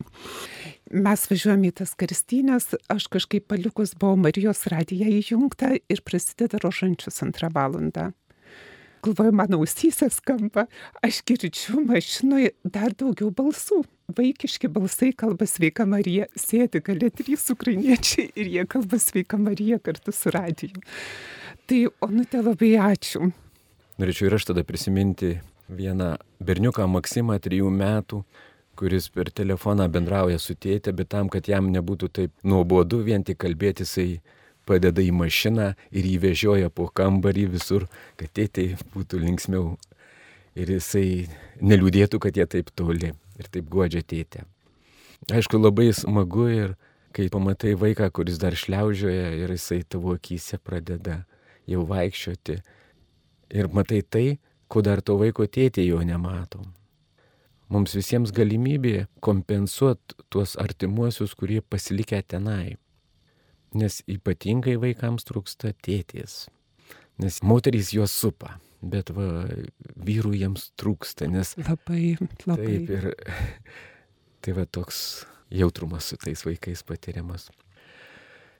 Mes 0.94 1.28
važiuojame 1.30 1.70
į 1.70 1.78
tas 1.80 1.94
karstynės, 1.98 2.74
aš 2.92 3.08
kažkaip 3.12 3.48
palikus 3.50 3.94
buvau 3.98 4.18
Marijos 4.20 4.66
radiją 4.70 5.08
įjungta 5.20 5.74
ir 5.78 6.04
prasideda 6.04 6.60
rožančius 6.62 7.22
antrą 7.24 7.50
valandą 7.54 8.12
galvoju, 9.04 9.32
mano 9.36 9.60
ausyse 9.62 10.08
skamba, 10.12 10.66
aš 11.04 11.20
girdžiu 11.28 11.84
mašinoje 11.88 12.54
dar 12.64 12.94
daugiau 12.96 13.30
balsų. 13.34 13.82
Vaikiški 14.14 14.68
balsai 14.68 15.14
kalba 15.16 15.46
sveika 15.48 15.86
Marija, 15.88 16.26
sėdi 16.36 16.82
gali 16.84 17.08
trys 17.08 17.46
ukrainiečiai 17.54 18.30
ir 18.36 18.50
jie 18.52 18.66
kalba 18.68 19.00
sveika 19.00 19.40
Marija 19.40 19.78
kartu 19.80 20.12
su 20.12 20.32
radiju. 20.34 20.82
Tai, 21.64 21.80
onutė, 22.04 22.42
labai 22.44 22.74
ačiū. 22.90 23.30
Norėčiau 24.00 24.28
ir 24.28 24.36
aš 24.36 24.50
tada 24.50 24.64
prisiminti 24.66 25.38
vieną 25.72 26.14
berniuką 26.44 26.84
Maksimą, 26.90 27.38
trijų 27.40 27.70
metų, 27.72 28.20
kuris 28.76 29.08
per 29.14 29.30
telefoną 29.30 29.86
bendrauja 29.88 30.40
su 30.42 30.56
tėtė, 30.58 30.92
bet 30.92 31.12
tam, 31.14 31.30
kad 31.32 31.48
jam 31.48 31.70
nebūtų 31.72 32.10
taip 32.12 32.32
nuobodu 32.44 33.00
vien 33.06 33.24
tik 33.24 33.38
kalbėti, 33.40 33.86
jisai 33.86 34.08
padeda 34.66 35.02
į 35.04 35.12
mašiną 35.16 35.72
ir 35.92 36.08
jį 36.10 36.16
vežioja 36.22 36.70
po 36.70 36.88
kambarį 36.88 37.46
visur, 37.56 37.86
kad 38.20 38.32
tėtai 38.36 38.74
būtų 38.94 39.20
linksmiau 39.24 39.74
ir 40.54 40.74
jisai 40.76 41.28
neliūdėtų, 41.60 42.20
kad 42.22 42.36
jie 42.36 42.46
taip 42.46 42.70
toli 42.74 43.12
ir 43.12 43.50
taip 43.50 43.68
godžia 43.70 44.02
tėtę. 44.02 44.44
Aišku, 45.32 45.58
labai 45.58 45.88
smagu 45.96 46.48
ir 46.52 46.76
kai 47.14 47.30
pamatai 47.32 47.74
vaiką, 47.78 48.10
kuris 48.12 48.40
dar 48.42 48.56
šliaužioja 48.58 49.32
ir 49.38 49.54
jisai 49.54 49.82
tavo 49.88 50.14
akise 50.18 50.58
pradeda 50.58 51.22
jau 51.70 51.84
vaikščioti 51.88 52.58
ir 53.54 53.70
matai 53.72 54.02
tai, 54.02 54.26
ko 54.68 54.82
dar 54.82 55.02
to 55.04 55.16
vaiko 55.20 55.46
tėtė 55.46 55.84
jo 55.86 56.00
nematom. 56.04 56.72
Mums 57.72 57.94
visiems 57.96 58.32
galimybė 58.34 59.06
kompensuoti 59.24 60.18
tuos 60.30 60.54
artimuosius, 60.60 61.32
kurie 61.38 61.62
pasilikę 61.62 62.20
tenai. 62.28 62.76
Nes 63.74 64.00
ypatingai 64.10 64.76
vaikams 64.80 65.26
trūksta 65.26 65.72
tėtės. 65.82 66.44
Nes 67.22 67.40
moterys 67.46 67.92
juos 67.94 68.14
supa, 68.14 68.56
bet 68.82 69.10
va, 69.14 69.46
vyrų 69.94 70.34
jiems 70.38 70.70
trūksta, 70.78 71.28
nes... 71.30 71.54
Labai, 71.62 72.16
labai. 72.46 72.78
Taip, 72.86 72.90
ir 72.90 73.10
tai 74.42 74.56
va 74.56 74.66
toks 74.66 75.24
jautrumas 75.54 76.10
su 76.10 76.18
tais 76.20 76.42
vaikais 76.46 76.82
patiriamas. 76.86 77.48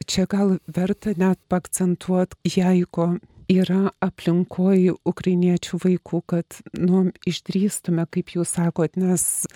Čia 0.04 0.26
gal 0.28 0.58
verta 0.68 1.14
net 1.16 1.40
pakcentuoti, 1.48 2.36
jeigu 2.58 3.14
yra 3.50 3.92
aplinkoj 4.04 4.94
ukrainiečių 5.06 5.78
vaikų, 5.82 6.20
kad 6.28 6.58
nu, 6.78 7.06
išdrįstume, 7.28 8.06
kaip 8.12 8.34
jūs 8.36 8.54
sakot, 8.56 8.96
nes 9.00 9.46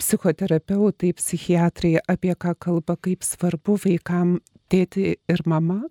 psichoterapeutai, 0.00 1.14
psichiatrai 1.16 1.96
apie 2.08 2.34
ką 2.34 2.54
kalba, 2.60 2.98
kaip 3.00 3.24
svarbu 3.26 3.78
vaikam 3.84 4.38
tėti 4.72 5.14
ir 5.28 5.42
mama, 5.46 5.82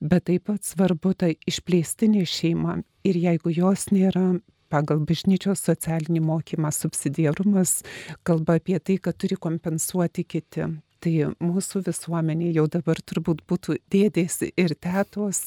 bet 0.00 0.26
taip 0.30 0.48
pat 0.50 0.64
svarbu 0.66 1.14
ta 1.18 1.30
išplėstinė 1.34 2.24
šeima. 2.28 2.80
Ir 3.04 3.18
jeigu 3.20 3.52
jos 3.52 3.90
nėra, 3.92 4.38
pagal 4.72 5.02
bažnyčios 5.06 5.62
socialinį 5.68 6.22
mokymą 6.24 6.72
subsidiarumas 6.74 7.82
kalba 8.26 8.58
apie 8.58 8.80
tai, 8.80 8.98
kad 8.98 9.18
turi 9.20 9.38
kompensuoti 9.38 10.26
kiti. 10.26 10.70
Tai 11.04 11.12
mūsų 11.44 11.82
visuomenė 11.84 12.48
jau 12.56 12.64
dabar 12.72 12.96
turbūt 13.04 13.42
būtų 13.50 13.76
dėdės 13.92 14.40
ir 14.48 14.72
tetos 14.80 15.42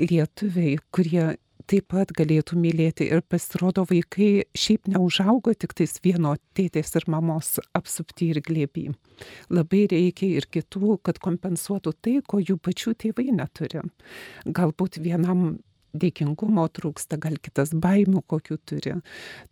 lietuviai, 0.00 0.78
kurie 0.88 1.34
taip 1.70 1.88
pat 1.92 2.12
galėtų 2.16 2.58
mylėti 2.60 3.08
ir 3.10 3.22
pasirodo 3.26 3.84
vaikai 3.90 4.46
šiaip 4.56 4.88
neužaugo 4.92 5.54
tik 5.54 5.74
tais 5.76 5.98
vieno 6.04 6.34
tėtės 6.56 6.94
ir 6.98 7.06
mamos 7.10 7.56
apsupti 7.76 8.30
ir 8.32 8.42
glėby. 8.46 8.88
Labai 9.50 9.86
reikia 9.90 10.28
ir 10.38 10.48
kitų, 10.52 10.98
kad 11.06 11.20
kompensuotų 11.22 11.94
tai, 12.00 12.18
ko 12.26 12.40
jų 12.42 12.58
pačių 12.62 12.94
tėvai 13.04 13.30
neturi. 13.34 13.82
Galbūt 14.46 15.00
vienam 15.02 15.58
dėkingumo 15.96 16.66
trūksta, 16.76 17.18
gal 17.20 17.38
kitas 17.42 17.72
baimių 17.72 18.22
kokių 18.28 18.58
turi. 18.68 18.96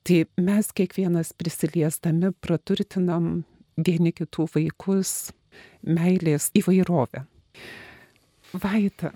Tai 0.05 0.19
mes 0.41 0.71
kiekvienas 0.77 1.33
prisiliesdami 1.39 2.35
praturtinam 2.45 3.45
vieni 3.77 4.13
kitų 4.15 4.49
vaikus, 4.55 5.33
meilės 5.83 6.51
įvairovę. 6.57 7.25
Vaita. 8.55 9.15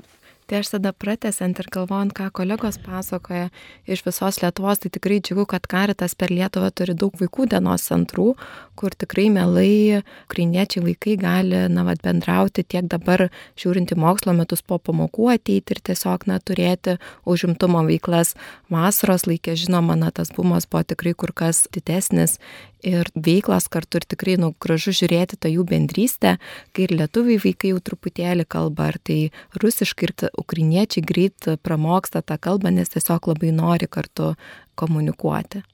Tai 0.49 0.63
aš 0.63 0.71
tada 0.73 0.95
pratęsant 0.97 1.59
ir 1.61 1.67
galvojant, 1.69 2.15
ką 2.17 2.31
kolegos 2.33 2.79
pasakoja 2.81 3.51
iš 3.85 4.01
visos 4.07 4.39
Lietuvos, 4.41 4.79
tai 4.81 4.89
tikrai 4.95 5.19
džiugu, 5.21 5.45
kad 5.45 5.67
Karitas 5.69 6.15
per 6.17 6.33
Lietuvą 6.33 6.71
turi 6.73 6.95
daug 6.97 7.13
vaikų 7.21 7.51
dienos 7.53 7.85
centrų, 7.91 8.31
kur 8.73 8.97
tikrai 8.97 9.27
mielai 9.35 10.01
ukrainiečiai 10.01 10.87
vaikai 10.87 11.19
gali, 11.21 11.61
na, 11.69 11.85
vad, 11.85 12.01
bendrauti 12.01 12.65
tiek 12.65 12.89
dabar 12.89 13.27
žiūrinti 13.61 13.99
mokslo 14.01 14.33
metus 14.39 14.65
po 14.65 14.79
pamokų 14.81 15.29
ateiti 15.35 15.77
ir 15.77 15.83
tiesiog, 15.91 16.25
na, 16.33 16.41
turėti 16.41 16.97
užimtumo 17.29 17.85
veiklas. 17.91 18.33
Vasaros 18.73 19.29
laikė, 19.29 19.53
žinoma, 19.53 20.01
na, 20.01 20.09
tas 20.17 20.33
bumas 20.33 20.65
buvo 20.65 20.87
tikrai 20.95 21.13
kur 21.13 21.37
kas 21.37 21.67
didesnis 21.77 22.39
ir 22.85 23.09
veiklos 23.15 23.69
kartu 23.73 24.01
ir 24.01 24.07
tikrai, 24.09 24.37
nu, 24.41 24.53
gražu 24.61 24.93
žiūrėti 24.97 25.39
tą 25.41 25.51
jų 25.53 25.65
bendrystę, 25.69 26.37
kai 26.73 26.87
ir 26.87 26.95
lietuviai 26.99 27.41
vaikai 27.43 27.73
jau 27.73 27.81
truputėlį 27.85 28.47
kalba, 28.51 28.91
ar 28.93 29.01
tai 29.03 29.19
rusiškai 29.61 30.09
ir 30.09 30.15
ukrainiečiai 30.39 31.05
greit 31.07 31.51
pramoksta 31.63 32.23
tą 32.23 32.39
kalbą, 32.39 32.73
nes 32.75 32.93
tiesiog 32.95 33.33
labai 33.33 33.53
nori 33.55 33.91
kartu 33.91 34.35
komunikuoti. 34.79 35.65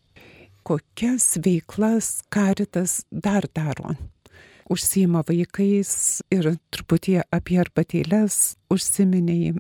Kokias 0.65 1.37
veiklas 1.45 2.23
karitas 2.33 3.03
dar 3.11 3.45
daro? 3.53 3.97
Užsima 4.73 5.21
vaikais 5.29 6.23
ir 6.33 6.55
truputį 6.73 7.19
apie 7.29 7.59
arbatėlės 7.61 8.57
užsiminiai. 8.73 9.53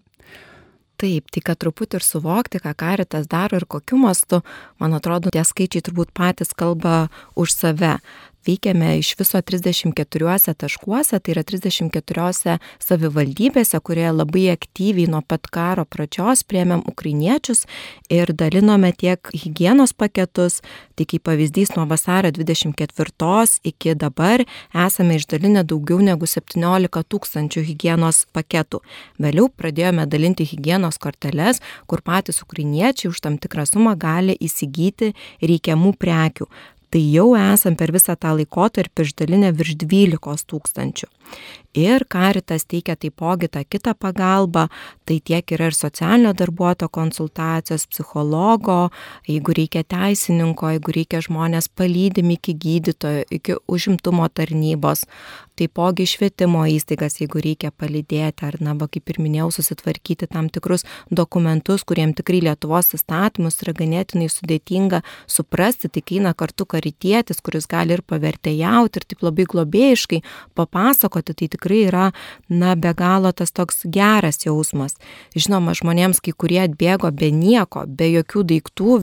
Taip, 1.04 1.26
tai 1.28 1.42
kad 1.44 1.58
truputį 1.60 1.98
ir 1.98 2.04
suvokti, 2.06 2.62
ką 2.64 2.70
karitas 2.80 3.26
daro 3.28 3.58
ir 3.60 3.66
kokiu 3.68 3.98
mastu, 4.00 4.38
man 4.80 4.96
atrodo, 4.96 5.28
tie 5.34 5.42
skaičiai 5.44 5.84
turbūt 5.84 6.14
patys 6.16 6.54
kalba 6.56 7.10
už 7.36 7.52
save 7.52 7.98
veikiame 8.46 8.98
iš 8.98 9.14
viso 9.18 9.40
34 9.40 10.54
taškuose, 10.54 11.18
tai 11.18 11.34
yra 11.34 11.42
34 11.44 12.58
savivaldybėse, 12.82 13.80
kurioje 13.80 14.12
labai 14.14 14.46
aktyviai 14.52 15.10
nuo 15.10 15.22
pat 15.26 15.48
karo 15.52 15.84
pradžios 15.84 16.44
priemėm 16.48 16.84
ukrainiečius 16.90 17.64
ir 18.12 18.32
dalinome 18.32 18.92
tiek 18.92 19.30
hygienos 19.32 19.94
paketus, 19.96 20.60
tai 20.94 21.06
kaip 21.08 21.24
pavyzdys 21.28 21.74
nuo 21.76 21.86
vasario 21.90 22.32
24 22.34 23.60
iki 23.64 23.94
dabar 23.94 24.44
esame 24.86 25.18
išdalinę 25.20 25.64
daugiau 25.64 26.00
negu 26.04 26.26
17 26.26 27.04
tūkstančių 27.10 27.64
hygienos 27.70 28.24
paketų. 28.34 28.80
Vėliau 29.18 29.48
pradėjome 29.48 30.06
dalinti 30.06 30.46
hygienos 30.48 30.98
korteles, 30.98 31.60
kur 31.86 32.02
patys 32.04 32.42
ukrainiečiai 32.44 33.10
už 33.10 33.20
tam 33.24 33.38
tikrą 33.38 33.66
sumą 33.68 33.96
gali 33.98 34.36
įsigyti 34.40 35.14
reikiamų 35.42 35.94
prekių 35.98 36.48
tai 36.94 37.02
jau 37.10 37.32
esam 37.34 37.74
per 37.74 37.90
visą 37.90 38.14
tą 38.14 38.36
laikotarpį 38.38 39.02
išdalinę 39.08 39.48
virš 39.58 39.74
12 39.82 40.44
tūkstančių. 40.52 41.08
Ir 41.74 42.04
karitas 42.06 42.68
teikia 42.70 42.94
taipogi 42.94 43.48
tą 43.50 43.64
kitą 43.66 43.96
pagalbą, 43.98 44.68
tai 45.04 45.16
tiek 45.18 45.54
yra 45.56 45.72
ir 45.72 45.74
socialinio 45.74 46.30
darbuotojo 46.38 46.88
konsultacijos, 46.94 47.88
psichologo, 47.90 48.92
jeigu 49.26 49.56
reikia 49.58 49.82
teisininko, 49.82 50.70
jeigu 50.76 50.94
reikia 50.94 51.22
žmonės 51.26 51.66
palydimi 51.74 52.38
iki 52.38 52.54
gydytojo, 52.54 53.24
iki 53.26 53.58
užimtumo 53.66 54.28
tarnybos, 54.30 55.02
taipogi 55.58 56.06
švietimo 56.06 56.64
įstaigas, 56.70 57.18
jeigu 57.20 57.42
reikia 57.42 57.70
palydėti, 57.74 58.46
ar, 58.46 58.58
na, 58.62 58.74
va, 58.78 58.88
kaip 58.90 59.10
ir 59.10 59.20
minėjau, 59.22 59.50
susitvarkyti 59.58 60.28
tam 60.30 60.48
tikrus 60.54 60.86
dokumentus, 61.10 61.82
kuriem 61.86 62.14
tikrai 62.14 62.40
Lietuvos 62.44 62.90
įstatymus 62.94 63.60
yra 63.62 63.74
ganėtinai 63.78 64.26
sudėtinga 64.30 65.02
suprasti, 65.30 65.90
tai 65.90 66.02
eina 66.18 66.34
kartu 66.38 66.66
karitėtis, 66.70 67.42
kuris 67.42 67.66
gali 67.70 67.94
ir 67.94 68.02
pavertėjauti 68.06 69.00
ir 69.00 69.06
taip 69.10 69.26
labai 69.26 69.46
globėjiškai 69.50 70.22
papasakoti, 70.58 71.13
tai 71.22 71.46
tikrai 71.52 71.84
yra, 71.86 72.06
na, 72.48 72.74
be 72.74 72.90
galo 72.96 73.30
tas 73.32 73.52
toks 73.54 73.84
geras 73.86 74.40
jausmas. 74.42 74.96
Žinoma, 75.36 75.76
žmonėms, 75.78 76.18
kai 76.24 76.34
kurie 76.34 76.60
atbėgo 76.64 77.10
be 77.14 77.30
nieko, 77.34 77.84
be 77.86 78.08
jokių 78.10 78.44
daiktų, 78.54 78.98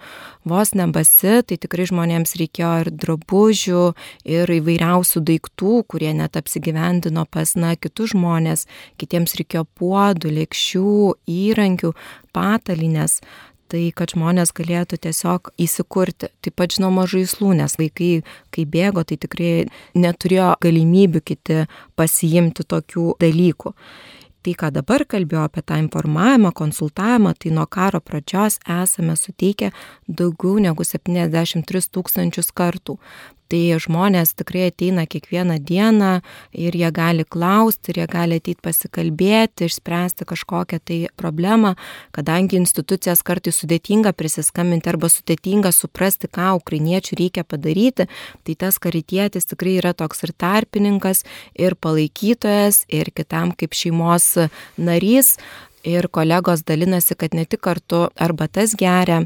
vos 0.50 0.74
nebasi, 0.76 1.39
tai 1.47 1.60
tikrai 1.62 1.88
žmonėms 1.91 2.36
reikėjo 2.41 2.74
ir 2.84 2.91
drabužių, 3.04 3.84
ir 4.26 4.56
įvairiausių 4.58 5.24
daiktų, 5.32 5.76
kurie 5.88 6.12
net 6.17 6.36
apsigyvendino 6.39 7.28
pas, 7.30 7.56
na, 7.56 7.76
kitus 7.80 8.15
žmonės, 8.15 8.67
kitiems 9.00 9.38
reikėjo 9.39 9.67
puodų, 9.80 10.34
lėkščių, 10.41 10.97
įrankių, 11.32 11.93
patalinės 12.36 13.21
tai 13.72 13.84
kad 13.96 14.14
žmonės 14.14 14.54
galėtų 14.56 15.00
tiesiog 15.06 15.52
įsikurti. 15.62 16.32
Taip 16.44 16.58
pat 16.60 16.76
žinoma 16.76 17.08
žaislų, 17.10 17.54
nes 17.62 17.78
vaikai, 17.80 18.12
kai 18.54 18.66
bėgo, 18.68 19.06
tai 19.08 19.18
tikrai 19.22 19.54
neturėjo 19.96 20.54
galimybių 20.64 21.24
kiti 21.32 21.62
pasiimti 22.00 22.68
tokių 22.68 23.14
dalykų. 23.22 23.76
Tai, 24.42 24.54
ką 24.58 24.72
dabar 24.74 25.04
kalbėjau 25.06 25.44
apie 25.46 25.62
tą 25.62 25.78
informavimą, 25.84 26.50
konsultavimą, 26.58 27.36
tai 27.38 27.52
nuo 27.54 27.68
karo 27.70 28.00
pradžios 28.02 28.58
esame 28.66 29.14
suteikę 29.14 29.70
daugiau 30.10 30.56
negu 30.64 30.82
73 30.88 31.92
tūkstančius 31.94 32.50
kartų 32.58 32.98
tai 33.52 33.62
žmonės 33.84 34.34
tikrai 34.40 34.70
ateina 34.70 35.04
kiekvieną 35.10 35.58
dieną 35.68 36.12
ir 36.56 36.76
jie 36.78 36.92
gali 36.96 37.26
klausti, 37.28 37.92
ir 37.92 38.02
jie 38.02 38.08
gali 38.12 38.40
ateiti 38.40 38.64
pasikalbėti, 38.64 39.68
išspręsti 39.68 40.28
kažkokią 40.30 40.80
tai 40.80 41.00
problemą, 41.20 41.74
kadangi 42.16 42.60
institucijas 42.62 43.24
kartais 43.28 43.60
sudėtinga 43.62 44.14
prisiskambinti 44.16 44.92
arba 44.92 45.12
sudėtinga 45.12 45.74
suprasti, 45.76 46.32
ką 46.32 46.54
ukrainiečių 46.62 47.20
reikia 47.20 47.44
padaryti, 47.44 48.08
tai 48.48 48.56
tas 48.56 48.80
karitėtis 48.80 49.50
tikrai 49.52 49.78
yra 49.82 49.92
toks 49.98 50.24
ir 50.24 50.36
tarpininkas, 50.38 51.26
ir 51.60 51.76
palaikytojas, 51.76 52.86
ir 52.88 53.12
kitam 53.16 53.52
kaip 53.58 53.76
šeimos 53.76 54.38
narys. 54.78 55.36
Ir 55.82 56.06
kolegos 56.14 56.62
dalinasi, 56.62 57.16
kad 57.18 57.34
ne 57.34 57.42
tik 57.50 57.64
kartu 57.66 58.04
arbatas 58.22 58.76
geria, 58.78 59.24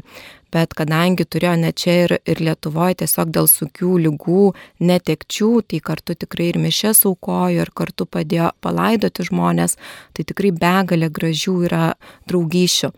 bet 0.56 0.74
kadangi 0.78 1.26
turėjo 1.28 1.54
net 1.60 1.80
čia 1.82 1.96
ir, 2.06 2.16
ir 2.24 2.42
Lietuvoje 2.48 3.02
tiesiog 3.02 3.32
dėl 3.36 3.48
sukių 3.50 3.92
lygų 4.06 4.42
netekčių, 4.88 5.52
tai 5.68 5.82
kartu 5.84 6.16
tikrai 6.16 6.50
ir 6.52 6.60
mišes 6.62 7.04
aukojo 7.10 7.66
ir 7.66 7.72
kartu 7.76 8.08
padėjo 8.08 8.50
palaidoti 8.64 9.28
žmonės, 9.28 9.76
tai 10.16 10.26
tikrai 10.28 10.54
begalė 10.56 11.12
gražių 11.20 11.56
yra 11.68 11.86
draugyšių. 12.30 12.92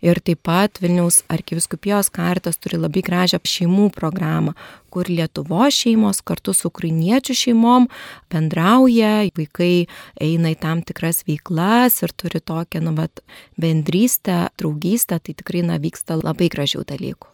Ir 0.00 0.16
taip 0.24 0.40
pat 0.48 0.78
Vilniaus 0.80 1.20
arkiviskupijos 1.28 2.08
kartas 2.12 2.56
turi 2.56 2.78
labai 2.80 3.02
gražią 3.04 3.40
šeimų 3.44 3.90
programą, 3.92 4.54
kur 4.88 5.08
Lietuvo 5.12 5.66
šeimos 5.68 6.22
kartu 6.24 6.54
su 6.56 6.70
ukrainiečių 6.70 7.36
šeimom 7.36 7.88
bendrauja, 8.32 9.28
vaikai 9.36 9.86
eina 10.16 10.54
į 10.54 10.58
tam 10.62 10.80
tikras 10.80 11.20
veiklas 11.28 12.00
ir 12.00 12.14
turi 12.16 12.40
tokią, 12.40 12.80
nu, 12.86 12.94
bet 12.96 13.20
bendrystę, 13.60 14.48
draugystę, 14.56 15.20
tai 15.20 15.36
tikrai, 15.36 15.66
na, 15.68 15.76
vyksta 15.76 16.16
labai 16.22 16.48
gražių 16.48 16.86
dalykų. 16.88 17.28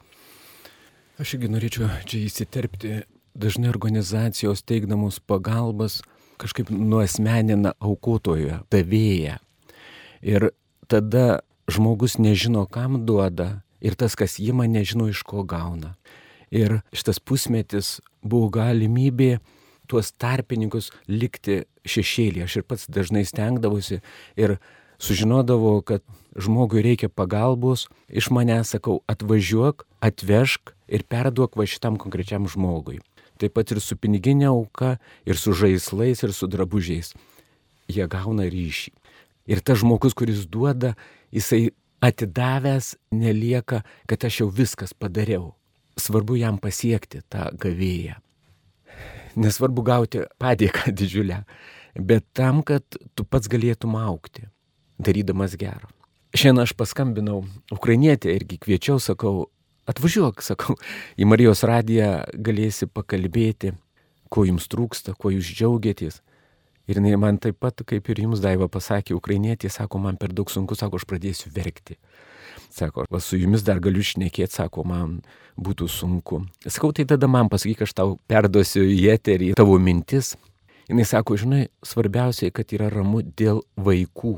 Aš 1.23 1.39
irgi 1.39 1.49
norėčiau 1.55 1.89
čia 2.05 2.25
įsiterpti. 2.27 2.99
Dažnai 3.37 3.69
organizacijos 3.69 4.63
teikdamos 4.65 5.21
pagalbas 5.21 6.01
kažkaip 6.41 6.71
nuosmenina 6.73 7.75
aukotoją, 7.85 8.63
davėją. 8.73 9.37
Ir 10.25 10.51
tada 10.89 11.43
žmogus 11.71 12.19
nežino, 12.19 12.67
kam 12.67 13.05
duoda 13.07 13.63
ir 13.81 13.97
tas, 13.99 14.17
kas 14.19 14.39
jį 14.41 14.55
man 14.57 14.73
nežino, 14.75 15.09
iš 15.11 15.23
ko 15.27 15.45
gauna. 15.47 15.95
Ir 16.51 16.81
šitas 16.95 17.19
pusmetis 17.19 17.99
buvo 18.23 18.49
galimybė 18.55 19.39
tuos 19.91 20.13
tarpininkus 20.19 20.93
likti 21.09 21.65
šešėlį. 21.87 22.45
Aš 22.47 22.61
ir 22.61 22.67
pats 22.67 22.87
dažnai 22.91 23.25
stengdavausi 23.27 24.01
ir 24.39 24.57
sužinodavau, 25.03 25.83
kad 25.87 26.03
žmogui 26.37 26.83
reikia 26.85 27.09
pagalbos, 27.09 27.87
iš 28.09 28.31
mane 28.35 28.59
sakau, 28.65 29.01
atvažiuok, 29.11 29.87
atvežk 30.05 30.75
ir 30.89 31.05
perduok 31.09 31.59
va 31.59 31.67
šitam 31.69 31.99
konkrečiam 32.01 32.49
žmogui. 32.51 33.01
Taip 33.37 33.53
pat 33.59 33.73
ir 33.75 33.83
su 33.85 33.99
piniginė 34.01 34.49
auka, 34.49 34.97
ir 35.29 35.37
su 35.37 35.53
žaislais, 35.53 36.23
ir 36.25 36.33
su 36.33 36.49
drabužiais. 36.49 37.13
Jie 37.93 38.07
gauna 38.11 38.49
ryšį. 38.49 38.95
Ir 39.47 39.61
tas 39.63 39.79
žmogus, 39.83 40.17
kuris 40.17 40.47
duoda, 40.51 40.97
jisai 41.35 41.71
atidavęs 42.05 42.95
nelieka, 43.11 43.83
kad 44.07 44.25
aš 44.25 44.41
jau 44.43 44.51
viskas 44.53 44.95
padariau. 44.95 45.55
Svarbu 45.97 46.37
jam 46.37 46.59
pasiekti 46.61 47.23
tą 47.33 47.49
gavėją. 47.57 48.19
Nesvarbu 49.37 49.85
gauti 49.85 50.25
padėką 50.41 50.93
didžiulę, 50.99 51.43
bet 51.97 52.25
tam, 52.37 52.62
kad 52.62 52.85
tu 53.15 53.25
pats 53.25 53.49
galėtum 53.53 53.97
aukti, 54.01 54.49
darydamas 55.01 55.57
gerą. 55.61 55.89
Šiandien 56.37 56.67
aš 56.67 56.75
paskambinau 56.77 57.45
ukrainietė 57.73 58.35
irgi 58.37 58.59
kviečiau, 58.61 59.01
sakau, 59.01 59.47
atvažiuok, 59.89 60.43
sakau, 60.45 60.77
į 61.17 61.29
Marijos 61.29 61.62
radiją 61.65 62.27
galėsi 62.35 62.89
pakalbėti, 62.93 63.73
ko 64.29 64.45
jums 64.45 64.67
trūksta, 64.69 65.15
kuo 65.17 65.33
jūs 65.33 65.49
džiaugiatės. 65.49 66.21
Ir 66.87 67.01
jinai 67.01 67.16
man 67.18 67.40
taip 67.42 67.59
pat, 67.62 67.83
kaip 67.83 68.09
ir 68.12 68.22
jums 68.22 68.42
Daiva 68.42 68.68
pasakė, 68.70 69.16
ukrainietė, 69.16 69.70
sako, 69.72 69.99
man 70.05 70.18
per 70.20 70.35
daug 70.35 70.51
sunku, 70.53 70.79
sako, 70.79 71.01
aš 71.01 71.07
pradėsiu 71.11 71.51
verkti. 71.55 71.99
Sako, 72.70 73.07
va 73.11 73.20
su 73.22 73.38
jumis 73.40 73.64
dar 73.66 73.81
galiu 73.83 74.05
šnekėti, 74.07 74.55
sako, 74.55 74.85
man 74.87 75.16
būtų 75.59 75.88
sunku. 75.90 76.44
Sakau, 76.66 76.92
tai 76.94 77.07
tada 77.09 77.27
man 77.31 77.51
pasakyk, 77.51 77.83
aš 77.87 77.94
tau 77.96 78.18
perduosiu 78.31 78.85
į 78.87 79.01
eterį 79.16 79.55
tavo 79.59 79.79
mintis. 79.83 80.35
Jis 80.87 81.11
sako, 81.11 81.35
žinai, 81.40 81.64
svarbiausia, 81.83 82.53
kad 82.55 82.70
yra 82.77 82.87
ramu 82.92 83.25
dėl 83.27 83.64
vaikų. 83.75 84.37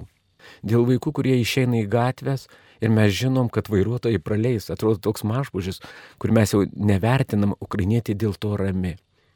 Dėl 0.64 0.86
vaikų, 0.88 1.12
kurie 1.18 1.36
išeina 1.42 1.82
į 1.82 1.88
gatves 1.92 2.46
ir 2.80 2.92
mes 2.94 3.12
žinom, 3.12 3.50
kad 3.52 3.68
vairuotojai 3.68 4.20
praleis, 4.22 4.70
atrodo 4.72 5.02
toks 5.04 5.26
mažbužis, 5.28 5.82
kur 6.16 6.32
mes 6.32 6.54
jau 6.54 6.62
nevertinam 6.72 7.52
ukrainietį 7.60 8.16
dėl 8.16 8.38
to 8.40 8.54
rami, 8.56 8.94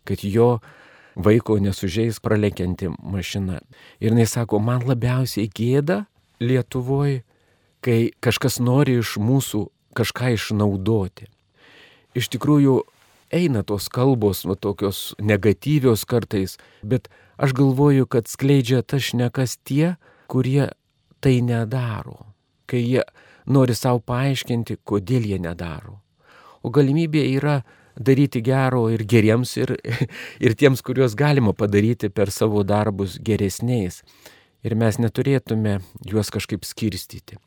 kad 0.08 0.24
jo 0.24 0.62
vaiko 1.16 1.58
nesužeis 1.58 2.20
pralekianti 2.20 2.90
mašina. 3.02 3.60
Ir 4.00 4.16
jis 4.18 4.34
sako, 4.38 4.58
man 4.58 4.86
labiausiai 4.86 5.50
gėda 5.50 6.04
Lietuvoje, 6.42 7.22
kai 7.82 8.10
kažkas 8.22 8.58
nori 8.58 8.98
iš 8.98 9.16
mūsų 9.22 9.66
kažką 9.96 10.32
išnaudoti. 10.36 11.28
Iš 12.18 12.28
tikrųjų, 12.34 12.80
eina 13.32 13.62
tos 13.64 13.88
kalbos, 13.92 14.44
va 14.48 14.56
tokios 14.56 15.12
negatyvios 15.22 16.04
kartais, 16.08 16.58
bet 16.82 17.08
aš 17.40 17.54
galvoju, 17.56 18.06
kad 18.06 18.28
skleidžia 18.28 18.82
tas 18.82 19.08
šnekas 19.10 19.58
tie, 19.64 19.96
kurie 20.28 20.70
tai 21.22 21.40
nedaro, 21.44 22.32
kai 22.66 22.82
jie 22.82 23.04
nori 23.46 23.74
savo 23.74 24.02
paaiškinti, 24.04 24.80
kodėl 24.84 25.26
jie 25.30 25.38
nedaro. 25.42 26.00
O 26.62 26.70
galimybė 26.70 27.24
yra 27.36 27.62
daryti 27.96 28.42
gero 28.44 28.86
ir 28.92 29.04
geriems, 29.08 29.56
ir, 29.60 29.74
ir 30.44 30.56
tiems, 30.58 30.82
kuriuos 30.84 31.16
galima 31.18 31.54
padaryti 31.56 32.10
per 32.10 32.32
savo 32.32 32.64
darbus 32.66 33.18
geresniais. 33.22 34.02
Ir 34.62 34.76
mes 34.78 34.98
neturėtume 35.02 35.80
juos 36.06 36.30
kažkaip 36.30 36.62
skirstyti. 36.64 37.40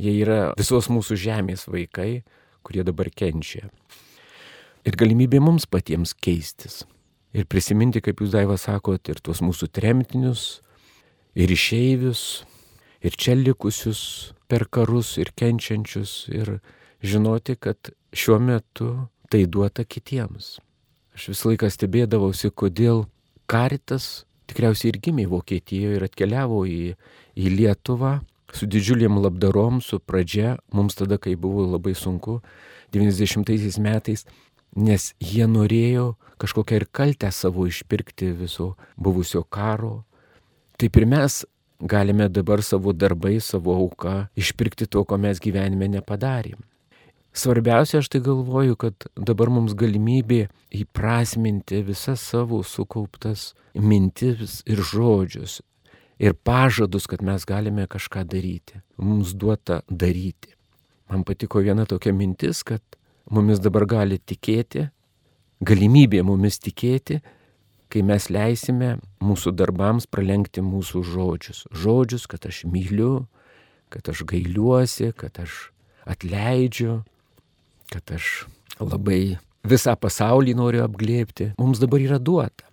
Jie 0.00 0.14
yra 0.22 0.52
visos 0.58 0.86
mūsų 0.88 1.18
žemės 1.18 1.66
vaikai, 1.68 2.22
kurie 2.64 2.84
dabar 2.86 3.10
kenčia. 3.10 3.68
Ir 4.86 4.96
galimybė 4.96 5.42
mums 5.42 5.66
patiems 5.68 6.14
keistis. 6.14 6.84
Ir 7.36 7.46
prisiminti, 7.50 8.00
kaip 8.02 8.22
jūs 8.22 8.32
Daiva 8.32 8.56
sakot, 8.58 9.02
ir 9.10 9.20
tuos 9.22 9.42
mūsų 9.44 9.68
tremtinius, 9.74 10.62
ir 11.38 11.52
išeivius, 11.52 12.44
ir 13.04 13.14
čia 13.18 13.36
likusius 13.38 14.32
per 14.50 14.66
karus, 14.72 15.16
ir 15.20 15.30
kenčiančius, 15.38 16.14
ir 16.32 16.58
žinoti, 17.02 17.58
kad 17.60 17.92
šiuo 18.16 18.40
metu 18.42 18.90
tai 19.30 19.46
duota 19.46 19.86
kitiems. 19.86 20.58
Aš 21.14 21.30
visą 21.32 21.52
laiką 21.52 21.70
stebėdavausi, 21.70 22.50
kodėl 22.50 23.06
karitas 23.50 24.26
tikriausiai 24.50 24.92
ir 24.92 24.98
gimė 25.04 25.28
Vokietijoje 25.30 25.98
ir 25.98 26.06
atkeliavo 26.06 26.64
į, 26.66 26.82
į 27.38 27.54
Lietuvą 27.54 28.18
su 28.54 28.66
didžiuliam 28.66 29.20
labdarom, 29.22 29.80
su 29.80 30.00
pradžia, 30.02 30.56
mums 30.74 30.98
tada, 30.98 31.18
kai 31.18 31.36
buvo 31.38 31.66
labai 31.70 31.94
sunku, 31.94 32.40
90 32.94 33.78
metais, 33.82 34.26
nes 34.76 35.12
jie 35.22 35.46
norėjo 35.46 36.14
kažkokią 36.40 36.80
ir 36.80 36.86
kaltę 36.90 37.30
savo 37.34 37.66
išpirkti 37.70 38.32
viso 38.34 38.74
buvusio 38.96 39.44
karo. 39.44 40.04
Taip 40.80 40.96
ir 40.96 41.06
mes 41.06 41.44
galime 41.80 42.28
dabar 42.28 42.62
savo 42.62 42.92
darbai, 42.92 43.38
savo 43.40 43.76
auką 43.76 44.30
išpirkti 44.36 44.88
to, 44.90 45.04
ko 45.04 45.18
mes 45.20 45.40
gyvenime 45.40 45.88
nepadarėm. 45.88 46.58
Svarbiausia, 47.32 48.00
aš 48.00 48.08
tai 48.10 48.20
galvoju, 48.26 48.74
kad 48.76 49.06
dabar 49.14 49.52
mums 49.54 49.76
galimybė 49.78 50.48
įprasminti 50.74 51.78
visas 51.86 52.22
savo 52.26 52.64
sukauptas 52.66 53.52
mintis 53.74 54.60
ir 54.66 54.82
žodžius 54.82 55.60
ir 56.20 56.34
pažadus, 56.34 57.06
kad 57.06 57.22
mes 57.22 57.46
galime 57.46 57.86
kažką 57.86 58.24
daryti. 58.28 58.82
Mums 58.98 59.32
duota 59.32 59.80
daryti. 59.88 60.52
Man 61.08 61.24
patiko 61.24 61.62
viena 61.64 61.86
tokia 61.86 62.12
mintis, 62.12 62.62
kad 62.62 62.82
mumis 63.30 63.62
dabar 63.62 63.86
gali 63.88 64.18
tikėti, 64.18 64.88
galimybė 65.64 66.20
mumis 66.26 66.60
tikėti, 66.60 67.20
kai 67.90 68.02
mes 68.06 68.28
leisime 68.30 68.98
mūsų 69.24 69.54
darbams 69.56 70.06
pralenkti 70.06 70.62
mūsų 70.62 71.02
žodžius. 71.08 71.64
Žodžius, 71.72 72.26
kad 72.30 72.46
aš 72.46 72.64
myliu, 72.68 73.26
kad 73.90 74.12
aš 74.12 74.22
gailiuosi, 74.28 75.10
kad 75.16 75.40
aš 75.42 75.70
atleidžiu, 76.06 77.00
kad 77.92 78.14
aš 78.16 78.46
labai 78.80 79.38
visą 79.66 79.96
pasaulį 79.98 80.54
noriu 80.58 80.84
apglėpti, 80.86 81.52
mums 81.60 81.82
dabar 81.82 82.02
yra 82.02 82.18
duota. 82.18 82.66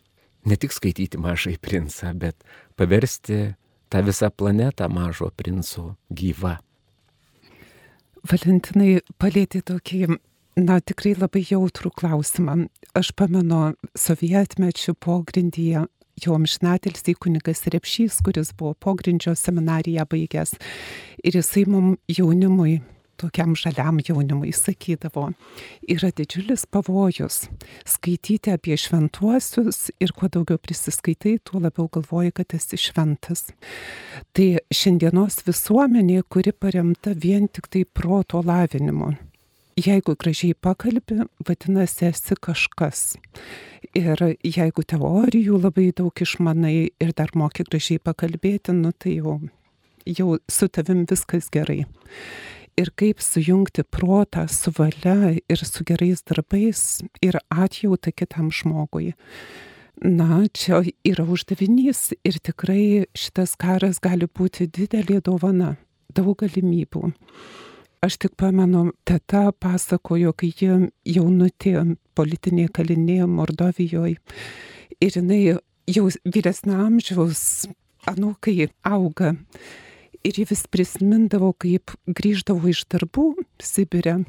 Ne 0.47 0.56
tik 0.56 0.71
skaityti 0.71 1.19
mažai 1.19 1.58
princą, 1.60 2.13
bet 2.15 2.39
paversti 2.80 3.58
tą 3.91 4.03
visą 4.06 4.30
planetą 4.32 4.88
mažo 4.91 5.30
princo 5.36 5.95
gyvą. 6.13 6.56
Valentinai 8.27 9.01
palėtė 9.19 9.62
tokį, 9.67 10.17
na, 10.60 10.80
tikrai 10.80 11.13
labai 11.17 11.43
jautrų 11.47 11.91
klausimą. 11.99 12.58
Aš 12.97 13.12
pamenu 13.15 13.75
sovietmečių 13.95 14.95
pogrindyje 15.03 15.86
jo 16.23 16.36
amžinatelis 16.36 17.03
kunigas 17.19 17.67
Repšys, 17.67 18.21
kuris 18.25 18.51
buvo 18.58 18.73
pogrindžio 18.73 19.36
seminariją 19.36 20.08
baigęs. 20.10 20.56
Ir 21.23 21.38
jisai 21.38 21.65
mums 21.69 21.99
jaunimui 22.10 22.82
tokiam 23.17 23.56
žaliam 23.58 23.99
jaunimui 24.03 24.53
sakydavo, 24.56 25.32
yra 25.89 26.10
didžiulis 26.15 26.65
pavojus 26.71 27.47
skaityti 27.88 28.53
apie 28.53 28.77
šventuosius 28.77 29.91
ir 30.03 30.13
kuo 30.17 30.30
daugiau 30.32 30.60
prisiskaitai, 30.62 31.38
tuo 31.43 31.62
labiau 31.63 31.88
galvoji, 31.91 32.34
kad 32.38 32.56
esi 32.58 32.80
šventas. 32.80 33.47
Tai 34.36 34.47
šiandienos 34.73 35.41
visuomenė, 35.47 36.21
kuri 36.30 36.53
paremta 36.53 37.15
vien 37.15 37.47
tik 37.47 37.69
tai 37.73 37.86
proto 37.86 38.43
lavinimu. 38.45 39.13
Jeigu 39.77 40.15
gražiai 40.17 40.56
pakalbi, 40.58 41.19
vadinasi, 41.45 42.08
esi 42.10 42.38
kažkas. 42.41 43.03
Ir 43.97 44.23
jeigu 44.41 44.82
teorijų 44.82 45.60
labai 45.62 45.91
daug 45.95 46.23
išmanai 46.25 46.89
ir 46.89 47.13
dar 47.17 47.34
moki 47.38 47.65
gražiai 47.67 48.01
pakalbėti, 48.01 48.73
nu 48.73 48.89
tai 48.97 49.19
jau, 49.19 49.38
jau 50.10 50.38
su 50.49 50.69
tavim 50.73 51.06
viskas 51.10 51.51
gerai 51.53 51.84
ir 52.78 52.92
kaip 52.96 53.22
sujungti 53.24 53.84
protą 53.84 54.46
su 54.48 54.72
valia 54.78 55.34
ir 55.50 55.63
su 55.66 55.84
gerais 55.84 56.22
darbais 56.24 57.02
ir 57.22 57.40
atjautą 57.50 58.13
kitam 58.13 58.52
žmogui. 58.52 59.13
Na, 59.98 60.46
čia 60.54 60.84
yra 61.02 61.26
uždavinys 61.26 62.13
ir 62.22 62.38
tikrai 62.38 63.08
šitas 63.18 63.56
karas 63.58 63.98
gali 64.00 64.28
būti 64.30 64.70
didelė 64.70 65.24
dovana, 65.26 65.74
daug 66.13 66.38
galimybių. 66.38 67.10
Aš 68.06 68.20
tik 68.22 68.36
pamenu, 68.38 68.92
teta 69.10 69.50
pasakojo, 69.58 70.36
kai 70.38 70.52
ji 70.54 70.92
jaunutė 71.10 71.98
politinė 72.13 72.68
kalinė 72.70 73.26
Mordovijoje 73.26 74.20
ir 75.02 75.18
jinai 75.18 75.58
jau 75.90 76.06
vyresnio 76.22 76.78
amžiaus 76.86 77.66
anūkai 78.06 78.70
auga 78.86 79.34
Ir 80.25 80.41
ji 80.41 80.47
vis 80.49 80.65
prisimindavo, 80.71 81.53
kaip 81.53 81.93
grįždavo 82.08 82.73
iš 82.73 82.86
darbų 82.91 83.34
Sibirė 83.62 84.21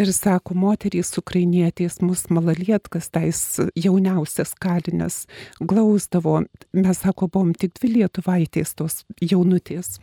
Ir 0.00 0.08
sako, 0.14 0.54
moterys 0.56 1.10
ukrainietės 1.18 1.98
mus 2.00 2.22
malalietkas, 2.32 3.10
tais 3.12 3.40
jauniausias 3.76 4.54
kalinės, 4.62 5.26
glausdavo, 5.60 6.38
mes 6.72 7.00
sako, 7.02 7.28
buvom 7.28 7.50
tik 7.52 7.74
dvi 7.76 7.90
lietuvaitės 7.98 8.72
tos 8.78 9.02
jaunutės. 9.20 9.98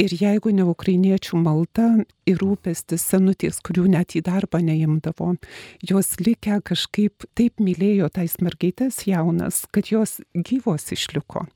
Ir 0.00 0.14
jeigu 0.16 0.54
ne 0.56 0.64
ukrainiečių 0.70 1.42
malda 1.42 1.90
ir 2.30 2.40
rūpestis 2.40 3.04
senutės, 3.04 3.60
kurių 3.60 3.88
net 3.98 4.16
į 4.16 4.22
darbą 4.30 4.62
neimdavo, 4.64 5.34
jos 5.84 6.14
likę 6.22 6.62
kažkaip 6.70 7.28
taip 7.36 7.60
mylėjo 7.60 8.08
tais 8.14 8.38
mergaitės 8.40 9.02
jaunas, 9.10 9.66
kad 9.74 9.92
jos 9.92 10.22
gyvos 10.32 10.88
išliko. 10.94 11.48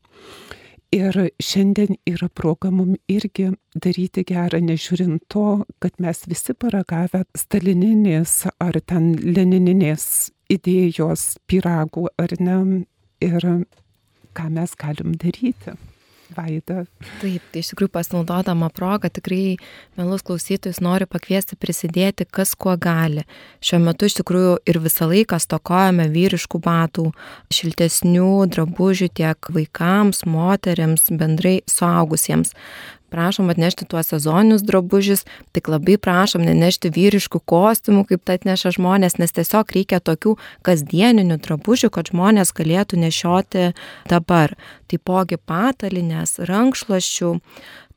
Ir 0.92 1.16
šiandien 1.40 1.96
yra 2.04 2.26
proga 2.28 2.68
mums 2.70 2.98
irgi 3.08 3.46
daryti 3.80 4.26
gerą, 4.28 4.58
nežiūrint 4.60 5.22
to, 5.32 5.64
kad 5.80 5.96
mes 6.04 6.20
visi 6.28 6.52
paragavę 6.52 7.22
stalininės 7.38 8.34
ar 8.60 8.76
ten 8.84 9.14
lenininės 9.16 10.04
idėjos 10.52 11.38
piragų 11.48 12.10
ar 12.20 12.36
ne. 12.44 12.58
Ir 13.24 13.48
ką 14.36 14.50
mes 14.52 14.76
galim 14.76 15.16
daryti. 15.16 15.78
Vaida. 16.36 16.84
Taip, 17.20 17.44
tai 17.52 17.62
iš 17.62 17.72
tikrųjų 17.72 17.92
pasinaudodama 17.92 18.70
progą 18.74 19.10
tikrai 19.12 19.56
melus 19.98 20.24
klausytojus 20.26 20.80
noriu 20.84 21.08
pakviesti 21.10 21.58
prisidėti, 21.60 22.26
kas 22.26 22.54
kuo 22.58 22.76
gali. 22.80 23.26
Šiuo 23.64 23.82
metu 23.84 24.08
iš 24.08 24.20
tikrųjų 24.20 24.56
ir 24.68 24.80
visą 24.84 25.10
laiką 25.10 25.38
stokojame 25.42 26.08
vyriškų 26.12 26.62
batų, 26.64 27.10
šiltesnių 27.52 28.32
drabužių 28.54 29.12
tiek 29.20 29.52
vaikams, 29.52 30.24
moteriams, 30.28 31.10
bendrai 31.20 31.60
suaugusiems 31.70 32.56
prašom 33.12 33.52
atnešti 33.52 33.86
tuos 33.90 34.08
sezoninius 34.12 34.64
drabužius, 34.66 35.26
tik 35.52 35.68
labai 35.72 35.98
prašom 36.00 36.44
nenešti 36.46 36.92
vyriškų 36.94 37.42
kostiumų, 37.52 38.06
kaip 38.10 38.24
tai 38.24 38.38
atneša 38.40 38.74
žmonės, 38.78 39.18
nes 39.20 39.36
tiesiog 39.36 39.76
reikia 39.76 40.00
tokių 40.00 40.36
kasdieninių 40.66 41.38
drabužių, 41.44 41.92
kad 41.92 42.12
žmonės 42.12 42.54
galėtų 42.56 43.00
nešioti 43.04 43.70
dabar. 44.10 44.56
Taipogi 44.92 45.38
patalinės, 45.40 46.38
rankšluošių, 46.48 47.36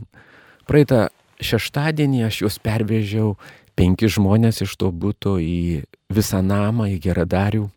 Praeitą 0.69 1.07
šeštadienį 1.41 2.25
aš 2.27 2.43
juos 2.43 2.59
pervežiau 2.61 3.35
penki 3.77 4.09
žmonės 4.11 4.61
iš 4.65 4.75
to 4.77 4.91
būto 4.93 5.37
į 5.41 5.83
visą 6.13 6.41
namą, 6.45 6.91
į 6.93 6.99
geradarių. 7.01 7.67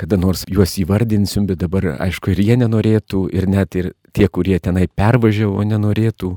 Kada 0.00 0.16
nors 0.16 0.46
juos 0.48 0.76
įvardinsim, 0.80 1.48
bet 1.50 1.60
dabar 1.60 1.96
aišku 1.98 2.32
ir 2.32 2.40
jie 2.40 2.56
nenorėtų, 2.62 3.26
ir 3.36 3.48
net 3.50 3.76
ir 3.76 3.90
tie, 4.16 4.30
kurie 4.32 4.56
tenai 4.62 4.86
pervažiavo, 4.88 5.60
nenorėtų 5.66 6.36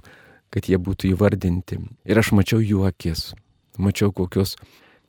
kad 0.53 0.69
jie 0.69 0.77
būtų 0.77 1.13
įvardinti. 1.15 1.79
Ir 2.05 2.19
aš 2.21 2.31
mačiau 2.37 2.61
jų 2.61 2.85
akis, 2.85 3.31
mačiau 3.81 4.13
kokios 4.13 4.55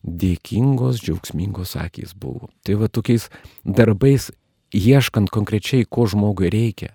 dėkingos, 0.05 1.03
džiaugsmingos 1.05 1.77
akys 1.81 2.15
buvo. 2.17 2.49
Tai 2.65 2.79
va 2.81 2.89
tokiais 2.89 3.29
darbais, 3.65 4.31
ieškant 4.75 5.33
konkrečiai, 5.33 5.85
ko 5.85 6.09
žmogui 6.09 6.49
reikia, 6.53 6.95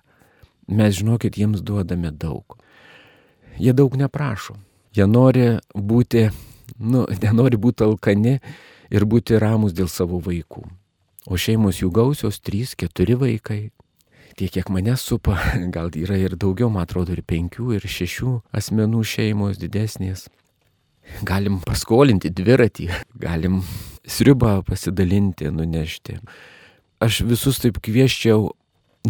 mes 0.69 0.97
žinokit, 0.97 1.37
jiems 1.37 1.61
duodame 1.65 2.11
daug. 2.11 2.57
Jie 3.59 3.73
daug 3.73 3.95
neprašo. 3.99 4.57
Jie 4.95 5.05
nori 5.05 5.59
būti, 5.73 6.29
nu, 6.79 7.05
nenori 7.23 7.57
būti 7.57 7.85
alkani 7.85 8.39
ir 8.89 9.05
būti 9.05 9.37
ramus 9.41 9.75
dėl 9.77 9.89
savo 9.91 10.21
vaikų. 10.25 10.65
O 11.29 11.37
šeimos 11.37 11.81
jų 11.83 11.91
gausios, 11.93 12.39
trys, 12.41 12.73
keturi 12.79 13.17
vaikai, 13.19 13.69
tiek, 14.39 14.51
kiek 14.55 14.69
mane 14.71 14.95
supa, 14.97 15.37
gal 15.75 15.91
yra 15.95 16.17
ir 16.19 16.37
daugiau, 16.39 16.69
man 16.71 16.87
atrodo, 16.87 17.15
ir 17.15 17.23
penkių, 17.27 17.73
ir 17.77 17.87
šešių 17.87 18.35
asmenų 18.55 19.03
šeimos 19.03 19.59
didesnės. 19.59 20.27
Galim 21.25 21.57
paskolinti 21.65 22.29
dviratį, 22.29 22.87
galim 23.17 23.63
sriubą 24.05 24.59
pasidalinti, 24.67 25.49
nunešti. 25.51 26.19
Aš 27.01 27.23
visus 27.25 27.57
taip 27.63 27.79
kvieščiau 27.81 28.51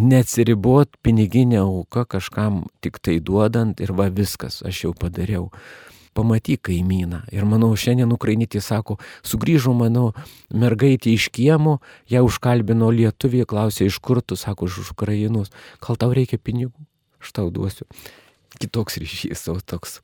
neatsiribot 0.00 0.96
piniginę 1.04 1.60
auką 1.60 2.06
kažkam 2.16 2.62
tik 2.80 2.98
tai 3.04 3.18
duodant 3.20 3.82
ir 3.82 3.92
va 3.92 4.08
viskas, 4.08 4.62
aš 4.64 4.84
jau 4.86 4.94
padariau 4.96 5.50
pamatyk 6.14 6.62
kaimyną. 6.68 7.22
Ir 7.34 7.46
manau, 7.48 7.72
šiandien 7.78 8.10
ukrainitė 8.14 8.62
sako, 8.64 8.98
sugrįžo 9.26 9.74
mano 9.76 10.10
mergaitė 10.50 11.14
iš 11.14 11.28
kiemo, 11.34 11.78
ją 12.10 12.24
užkalbino 12.26 12.90
lietuvė, 12.94 13.44
klausė, 13.48 13.88
iš 13.90 14.00
kur 14.02 14.22
tu, 14.22 14.38
sako, 14.38 14.70
iš 14.70 14.92
Ukrainos, 14.94 15.52
gal 15.84 16.00
tau 16.00 16.14
reikia 16.16 16.38
pinigų, 16.38 16.74
aš 17.22 17.34
tau 17.36 17.50
duosiu. 17.54 17.88
Kitoks 18.60 18.98
ryšys, 19.00 19.46
o 19.52 19.58
toks. 19.60 20.00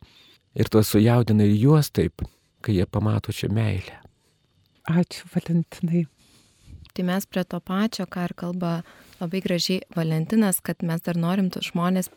Ir 0.56 0.70
tuos 0.72 0.88
sujaudina 0.92 1.44
ir 1.44 1.56
juos 1.58 1.90
taip, 1.92 2.24
kai 2.64 2.78
jie 2.78 2.86
pamato 2.88 3.34
čia 3.34 3.50
meilę. 3.52 3.98
Ačiū, 4.86 5.26
Valentinai. 5.34 6.06
Tai 6.96 7.04
mes 7.04 7.26
prie 7.28 7.42
to 7.44 7.58
pačio, 7.60 8.06
ką 8.08 8.30
ir 8.30 8.32
kalba 8.38 8.70
labai 9.20 9.42
gražiai 9.44 9.82
Valentinas, 9.92 10.62
kad 10.64 10.80
mes 10.86 11.02
dar 11.04 11.18
norim 11.20 11.50
žmonės 11.50 12.08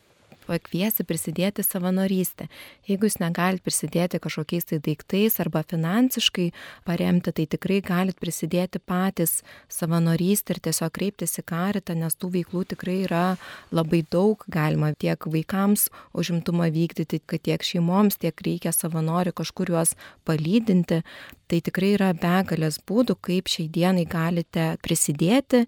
pakviesti 0.50 1.06
prisidėti 1.08 1.64
savanorystę. 1.66 2.48
Jeigu 2.90 3.08
jūs 3.08 3.20
negalit 3.22 3.62
prisidėti 3.66 4.20
kažkokiais 4.24 4.68
tai 4.72 4.80
daiktais 4.84 5.38
arba 5.44 5.62
finansiškai 5.68 6.50
paremti, 6.88 7.34
tai 7.36 7.46
tikrai 7.54 7.80
galit 7.86 8.18
prisidėti 8.20 8.82
patys 8.82 9.40
savanorystę 9.72 10.56
ir 10.56 10.62
tiesiog 10.70 10.94
kreiptis 10.96 11.38
į 11.42 11.46
karitą, 11.54 11.96
nes 12.00 12.18
tų 12.18 12.32
veiklų 12.40 12.66
tikrai 12.74 12.98
yra 13.06 13.24
labai 13.76 14.02
daug, 14.12 14.44
galima 14.50 14.92
tiek 14.98 15.30
vaikams 15.30 15.90
užimtumą 16.18 16.72
vykdyti, 16.74 17.22
kad 17.30 17.46
tiek 17.46 17.64
šeimoms, 17.66 18.20
tiek 18.22 18.46
reikia 18.46 18.74
savanorių 18.76 19.36
kažkur 19.38 19.76
juos 19.76 19.96
palydinti. 20.26 21.04
Tai 21.50 21.58
tikrai 21.66 21.96
yra 21.96 22.12
begalės 22.14 22.78
būdų, 22.86 23.16
kaip 23.26 23.50
šiai 23.50 23.72
dienai 23.74 24.06
galite 24.10 24.76
prisidėti 24.86 25.66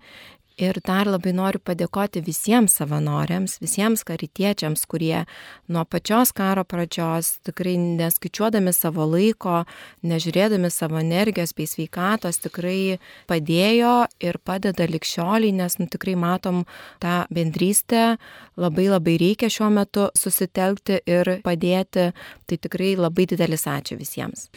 Ir 0.62 0.78
dar 0.86 1.10
labai 1.10 1.32
noriu 1.34 1.58
padėkoti 1.66 2.22
visiems 2.22 2.76
savanoriams, 2.78 3.56
visiems 3.64 4.04
karitiečiams, 4.06 4.84
kurie 4.86 5.24
nuo 5.72 5.82
pačios 5.90 6.30
karo 6.38 6.62
pradžios, 6.70 7.32
tikrai 7.48 7.74
neskaičiuodami 7.82 8.74
savo 8.78 9.08
laiko, 9.10 9.64
nežiūrėdami 10.06 10.70
savo 10.70 11.00
energijos 11.02 11.56
bei 11.58 11.66
sveikatos, 11.72 12.38
tikrai 12.46 13.00
padėjo 13.32 13.96
ir 14.22 14.38
padeda 14.46 14.86
likščioliai, 14.86 15.56
nes 15.64 15.80
nu, 15.82 15.90
tikrai 15.90 16.14
matom 16.28 16.62
tą 17.02 17.24
bendrystę, 17.34 18.06
labai 18.54 18.86
labai 18.92 19.18
reikia 19.24 19.50
šiuo 19.50 19.72
metu 19.74 20.12
susitelkti 20.14 21.02
ir 21.10 21.40
padėti. 21.42 22.12
Tai 22.46 22.62
tikrai 22.62 22.94
labai 23.02 23.26
didelis 23.34 23.66
ačiū 23.66 23.98
visiems. 23.98 24.52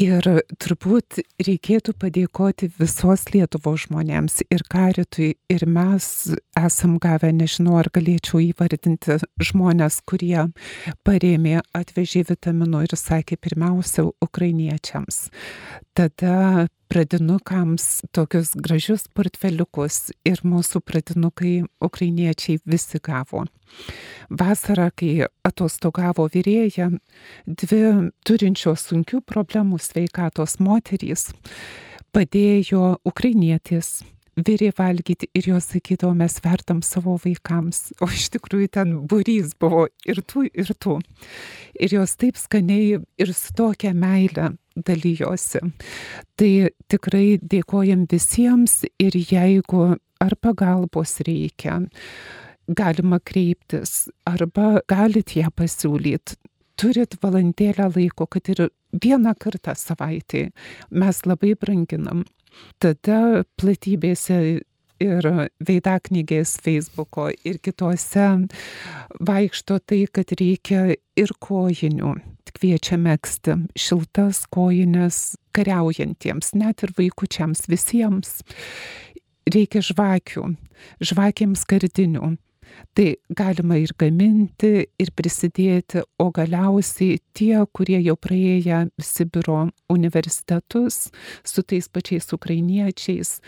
Ir 0.00 0.26
turbūt 0.58 1.20
reikėtų 1.46 1.92
padėkoti 2.02 2.66
visos 2.80 3.28
Lietuvos 3.30 3.84
žmonėms 3.84 4.40
ir 4.50 4.64
karitui, 4.66 5.36
ir 5.46 5.62
mes 5.70 6.08
esam 6.58 6.96
gavę, 6.98 7.30
nežinau, 7.30 7.76
ar 7.78 7.92
galėčiau 7.94 8.42
įvardinti 8.42 9.20
žmonės, 9.38 10.00
kurie 10.02 10.48
parėmė, 11.06 11.60
atvežė 11.78 12.24
vitaminų 12.32 12.82
ir 12.88 12.96
sakė 12.98 13.38
pirmiausia 13.38 14.08
ukrainiečiams. 14.26 15.28
Tada 15.94 16.66
pradinukams 16.94 18.04
tokius 18.14 18.52
gražius 18.54 19.08
portfeliukus 19.18 20.12
ir 20.22 20.38
mūsų 20.46 20.78
pradinukai 20.86 21.54
ukrainiečiai 21.82 22.60
visi 22.70 23.00
gavo. 23.02 23.42
Vasarą, 24.30 24.92
kai 24.94 25.26
atostogavo 25.42 26.28
vyrėja, 26.30 26.92
dvi 27.50 27.82
turinčios 28.22 28.86
sunkių 28.92 29.24
problemų 29.26 29.80
sveikatos 29.82 30.60
moterys 30.62 31.32
padėjo 32.14 33.00
ukrainietis 33.10 34.04
virė 34.36 34.70
valgyti 34.76 35.28
ir 35.36 35.48
jos 35.52 35.68
sakydavo, 35.72 36.14
mes 36.18 36.38
vertam 36.44 36.82
savo 36.82 37.16
vaikams. 37.22 37.92
O 38.02 38.08
iš 38.10 38.30
tikrųjų 38.34 38.70
ten 38.74 38.94
burys 39.10 39.54
buvo 39.60 39.86
ir 40.06 40.20
tų, 40.22 40.48
ir 40.50 40.72
tų. 40.74 40.98
Ir 41.78 41.96
jos 41.98 42.16
taip 42.20 42.38
skaniai 42.40 43.00
ir 43.00 43.34
su 43.34 43.54
tokia 43.56 43.94
meile 43.94 44.54
dalyjosi. 44.74 45.62
Tai 46.38 46.52
tikrai 46.90 47.38
dėkojam 47.42 48.06
visiems 48.10 48.82
ir 48.98 49.14
jeigu 49.14 49.94
ar 50.24 50.36
pagalbos 50.40 51.18
reikia, 51.26 51.82
galima 52.66 53.20
kreiptis 53.20 54.08
arba 54.26 54.80
galit 54.88 55.36
ją 55.36 55.50
pasiūlyti. 55.54 56.38
Turit 56.74 57.14
valandėlę 57.22 57.86
laiko, 57.94 58.26
kad 58.26 58.48
ir 58.50 58.64
vieną 58.90 59.36
kartą 59.38 59.76
savaitį 59.78 60.48
mes 60.90 61.20
labai 61.22 61.52
branginam. 61.54 62.24
Tada 62.82 63.44
platybėse 63.60 64.38
ir 65.02 65.26
veidaknygės 65.64 66.56
Facebooko 66.62 67.28
ir 67.46 67.58
kitose 67.64 68.28
vaikšto 69.20 69.80
tai, 69.82 70.04
kad 70.12 70.34
reikia 70.38 70.94
ir 71.18 71.34
kojinių. 71.42 72.14
Kviečia 72.54 72.94
mėgsti 73.02 73.56
šiltas 73.74 74.44
kojines 74.54 75.34
kariaujantiems, 75.56 76.52
net 76.54 76.84
ir 76.86 76.92
vaikučiams, 76.94 77.64
visiems. 77.66 78.44
Reikia 79.50 79.82
žvakių, 79.82 80.44
žvakėms 81.02 81.64
kardinių. 81.66 82.36
Tai 82.94 83.08
galima 83.28 83.78
ir 83.80 83.94
gaminti, 83.98 84.86
ir 84.98 85.10
prisidėti, 85.16 86.04
o 86.18 86.30
galiausiai 86.34 87.18
tie, 87.34 87.56
kurie 87.74 87.98
jau 88.04 88.14
praėję 88.16 88.84
Sibiro 89.02 89.68
universitetus 89.90 91.08
su 91.44 91.62
tais 91.62 91.88
pačiais 91.88 92.30
ukrainiečiais 92.36 93.40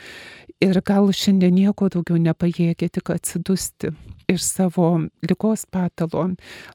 ir 0.65 0.81
gal 0.85 1.11
šiandien 1.13 1.55
nieko 1.57 1.89
daugiau 1.93 2.19
nepajėgia 2.21 2.89
tik 2.93 3.11
atsidusti 3.15 3.93
iš 4.31 4.45
savo 4.45 4.93
lygos 5.27 5.67
patalo, 5.71 6.31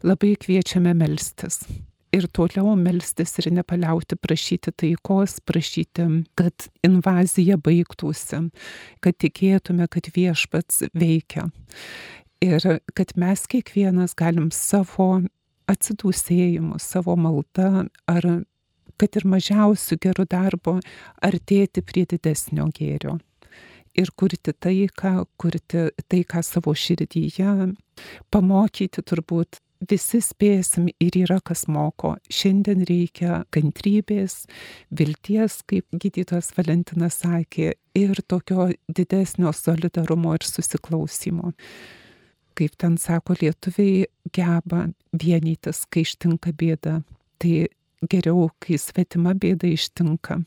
labai 0.05 0.35
kviečiame 0.39 0.93
melstis. 0.97 1.63
Ir 2.11 2.25
toliau 2.35 2.73
melstis 2.75 3.37
ir 3.39 3.47
nepaliauti 3.55 4.17
prašyti 4.19 4.73
taikos, 4.75 5.37
prašyti, 5.47 6.07
kad 6.35 6.67
invazija 6.83 7.55
baigtųsi, 7.55 8.41
kad 8.99 9.17
tikėtume, 9.23 9.87
kad 9.87 10.09
viešpats 10.15 10.89
veikia 10.91 11.47
ir 12.41 12.65
kad 12.97 13.13
mes 13.15 13.45
kiekvienas 13.49 14.15
galim 14.17 14.49
savo 14.51 15.21
atsidūsėjimu, 15.71 16.79
savo 16.81 17.15
malda 17.15 17.85
ar 18.09 18.27
kad 19.01 19.17
ir 19.17 19.25
mažiausių 19.29 19.97
gerų 20.01 20.27
darbo 20.29 20.77
artėti 21.25 21.81
prie 21.85 22.05
didesnio 22.09 22.67
gėrio. 22.75 23.17
Ir 23.97 24.11
kurti 24.15 24.53
taiką, 24.53 25.25
kurti 25.41 25.89
taiką 26.07 26.43
savo 26.45 26.71
širdyje, 26.77 27.73
pamokyti 28.31 29.03
turbūt 29.03 29.59
visi 29.89 30.21
spėsim 30.23 30.87
ir 31.01 31.17
yra 31.23 31.39
kas 31.43 31.65
moko. 31.67 32.13
Šiandien 32.31 32.85
reikia 32.87 33.41
kantrybės, 33.51 34.45
vilties, 34.95 35.59
kaip 35.67 35.87
gydytojas 35.91 36.53
Valentinas 36.55 37.19
sakė, 37.25 37.73
ir 37.97 38.21
tokio 38.29 38.69
didesnio 38.87 39.51
solidarumo 39.57 40.37
ir 40.37 40.47
susiklausimo 40.47 41.51
kaip 42.57 42.75
ten 42.79 42.97
sako, 43.01 43.35
lietuviai 43.41 44.07
geba 44.35 44.87
vienytis, 45.11 45.85
kai 45.91 46.05
ištinka 46.05 46.53
bėda. 46.57 47.01
Tai 47.41 47.53
geriau, 48.09 48.49
kai 48.61 48.77
svetima 48.81 49.33
bėda 49.37 49.69
ištinka, 49.69 50.41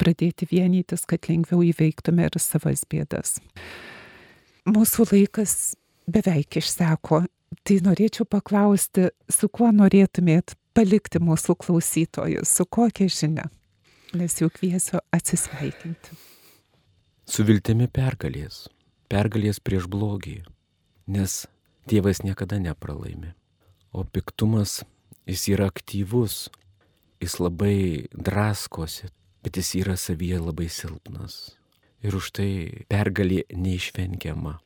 pradėti 0.00 0.48
vienytis, 0.50 1.04
kad 1.08 1.28
lengviau 1.30 1.62
įveiktume 1.66 2.26
ir 2.26 2.38
savas 2.42 2.84
bėdas. 2.90 3.38
Mūsų 4.68 5.06
laikas 5.12 5.74
beveik 6.10 6.58
išseko, 6.60 7.22
tai 7.64 7.78
norėčiau 7.84 8.26
paklausti, 8.28 9.08
su 9.30 9.48
kuo 9.48 9.70
norėtumėt 9.72 10.56
palikti 10.76 11.22
mūsų 11.22 11.56
klausytojus, 11.62 12.50
su 12.50 12.66
kokia 12.66 13.08
žinia, 13.12 13.46
nes 14.18 14.38
jau 14.42 14.50
kviesiu 14.52 15.00
atsisveikinti. 15.14 16.18
Su 17.28 17.44
viltimi 17.44 17.88
pergalės, 17.92 18.66
pergalės 19.12 19.60
prieš 19.60 19.88
blogį, 19.90 20.40
nes 21.08 21.46
Dievas 21.88 22.20
niekada 22.22 22.58
nepralaimi. 22.60 23.32
O 23.92 24.04
piktumas, 24.04 24.84
jis 25.24 25.46
yra 25.48 25.70
aktyvus, 25.72 26.50
jis 27.16 27.38
labai 27.40 28.08
draskosi, 28.12 29.08
bet 29.40 29.56
jis 29.56 29.72
yra 29.80 29.96
savyje 29.96 30.36
labai 30.42 30.68
silpnas. 30.68 31.56
Ir 32.04 32.18
už 32.20 32.28
tai 32.36 32.50
pergalė 32.92 33.46
neišvengiama. 33.56 34.58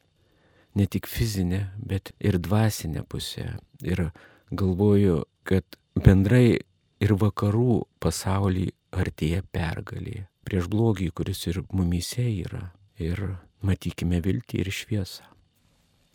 Ne 0.75 0.89
tik 0.91 1.07
fizinė, 1.07 1.69
bet 1.79 2.11
ir 2.19 2.41
dvasinė 2.43 3.07
pusė. 3.07 3.53
Ir 3.87 4.11
galvoju, 4.51 5.23
kad 5.47 5.79
bendrai 5.95 6.59
ir 6.99 7.15
vakarų 7.23 7.85
pasaulį 8.03 8.73
artėja 8.91 9.47
pergalė 9.55 10.27
prieš 10.43 10.67
blogį, 10.67 11.13
kuris 11.15 11.47
ir 11.47 11.63
mumyse 11.71 12.27
yra. 12.27 12.73
Ir 12.99 13.37
matykime 13.63 14.19
viltį 14.25 14.65
ir 14.65 14.75
šviesą 14.75 15.32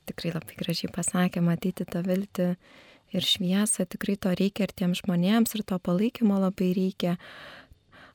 tikrai 0.08 0.34
labai 0.36 0.58
gražiai 0.60 0.92
pasakė, 0.94 1.44
matyti 1.46 1.88
tą 1.88 2.04
viltį 2.06 2.50
ir 3.16 3.28
šviesą, 3.28 3.86
tikrai 3.88 4.18
to 4.20 4.34
reikia 4.36 4.68
ir 4.68 4.74
tiems 4.76 5.04
žmonėms, 5.04 5.56
ir 5.56 5.64
to 5.68 5.80
palaikymo 5.80 6.40
labai 6.44 6.74
reikia. 6.76 7.18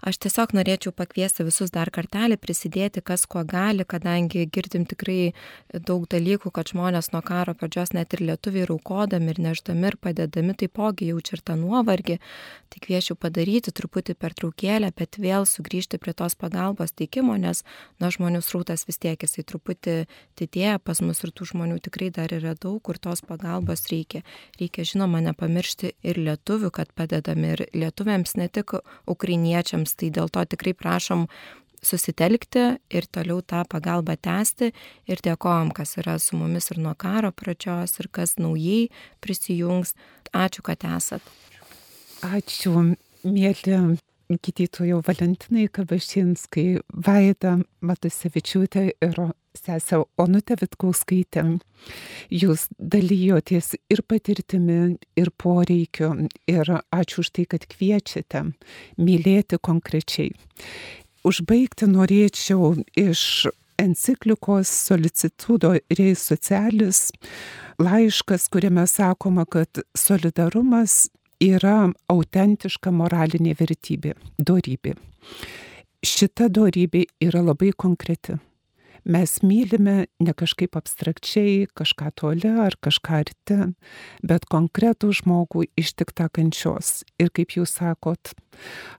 Aš 0.03 0.17
tiesiog 0.19 0.51
norėčiau 0.57 0.91
pakviesti 0.99 1.45
visus 1.47 1.71
dar 1.71 1.87
kartelį 1.95 2.35
prisidėti, 2.43 2.99
kas 3.07 3.23
kuo 3.31 3.45
gali, 3.47 3.85
kadangi 3.87 4.49
girdim 4.51 4.83
tikrai 4.91 5.31
daug 5.71 6.09
dalykų, 6.11 6.51
kad 6.51 6.73
žmonės 6.73 7.13
nuo 7.13 7.21
karo 7.23 7.55
pradžios 7.55 7.93
net 7.95 8.17
ir 8.17 8.25
lietuviai 8.27 8.67
raukodami 8.67 9.31
ir 9.31 9.39
neždami 9.45 9.87
ir 9.93 9.97
padedami 10.03 10.57
taipogi 10.59 11.13
jaučia 11.13 11.37
ir 11.37 11.45
tą 11.47 11.55
nuovargį. 11.61 12.17
Tai 12.73 12.83
kviečiu 12.83 13.15
padaryti 13.15 13.71
truputį 13.71 14.17
per 14.19 14.35
traukėlę, 14.35 14.91
bet 14.99 15.21
vėl 15.23 15.47
sugrįžti 15.47 16.03
prie 16.03 16.17
tos 16.19 16.35
pagalbos 16.35 16.97
teikimo, 16.99 17.39
nes 17.39 17.63
nuo 18.03 18.11
žmonių 18.11 18.43
srautas 18.43 18.83
vis 18.89 18.99
tiek 18.99 19.23
jisai 19.23 19.47
truputį 19.47 19.97
didėja 20.41 20.81
pas 20.83 20.99
mus 21.05 21.23
ir 21.23 21.31
tų 21.31 21.53
žmonių 21.53 21.79
tikrai 21.87 22.11
dar 22.11 22.35
yra 22.35 22.57
daug, 22.59 22.81
kur 22.83 22.99
tos 22.99 23.23
pagalbos 23.23 23.87
reikia. 23.93 24.25
Reikia 24.59 24.83
žinoma 24.97 25.23
nepamiršti 25.29 25.95
ir 26.03 26.19
lietuvių, 26.27 26.75
kad 26.75 26.91
padedami 26.99 27.55
ir 27.55 27.67
lietuviams, 27.71 28.35
ne 28.41 28.51
tik 28.51 28.75
ukrainiečiams 29.07 29.92
žmonėms. 29.93 29.97
Tai 29.97 30.11
dėl 30.11 30.29
to 30.29 30.45
tikrai 30.45 30.75
prašom 30.75 31.29
susitelkti 31.83 32.79
ir 32.91 33.07
toliau 33.11 33.43
tą 33.43 33.65
pagalbą 33.67 34.17
tęsti 34.17 34.73
ir 35.09 35.19
dėkojom, 35.21 35.73
kas 35.75 35.97
yra 35.99 36.19
su 36.19 36.37
mumis 36.37 36.71
ir 36.71 36.79
nuo 36.79 36.95
karo 36.95 37.33
pradžios 37.33 37.99
ir 38.01 38.09
kas 38.11 38.39
naujai 38.39 38.91
prisijungs. 39.21 39.95
Ačiū, 40.33 40.63
kad 40.63 40.85
esat. 40.85 41.23
Ačiū, 42.23 42.95
mėly 43.25 43.99
gydytojų 44.41 45.03
Valentinai 45.07 45.69
Kabašinskai, 45.73 46.81
Vaida 46.93 47.59
Matusevičiūtė 47.85 48.85
ir 49.05 49.21
sesė 49.59 50.03
Onutė 50.21 50.57
Vitkauskaitė. 50.61 51.45
Jūs 52.33 52.67
dalyjotės 52.79 53.75
ir 53.93 54.03
patirtimi, 54.09 54.99
ir 55.19 55.33
poreikiu, 55.37 56.13
ir 56.49 56.75
ačiū 56.93 57.25
už 57.25 57.33
tai, 57.37 57.47
kad 57.51 57.67
kviečiate 57.69 58.47
mylėti 59.01 59.61
konkrečiai. 59.61 60.33
Užbaigti 61.29 61.87
norėčiau 61.87 62.75
iš 62.99 63.47
enciklikos 63.83 64.71
Solicitudo 64.89 65.75
Reis 65.99 66.23
Socialis 66.31 67.11
laiškas, 67.83 68.49
kuriame 68.53 68.87
sakoma, 68.87 69.45
kad 69.47 69.83
solidarumas 69.99 71.09
yra 71.43 71.91
autentiška 72.13 72.93
moralinė 72.95 73.57
vertybė, 73.59 74.15
dorybė. 74.39 74.95
Šita 76.03 76.49
dorybė 76.51 77.05
yra 77.23 77.43
labai 77.45 77.71
konkreti 77.79 78.39
mes 79.05 79.43
mylime 79.43 80.07
ne 80.21 80.35
kažkaip 80.35 80.77
abstrakčiai, 80.79 81.67
kažką 81.75 82.11
toli 82.19 82.51
ar 82.65 82.77
kažką 82.83 83.19
arti, 83.23 83.59
bet 84.23 84.47
konkretų 84.51 85.13
žmogų 85.19 85.67
ištiktą 85.79 86.29
kančios. 86.33 87.03
Ir 87.19 87.33
kaip 87.35 87.57
jūs 87.57 87.77
sakot, 87.81 88.35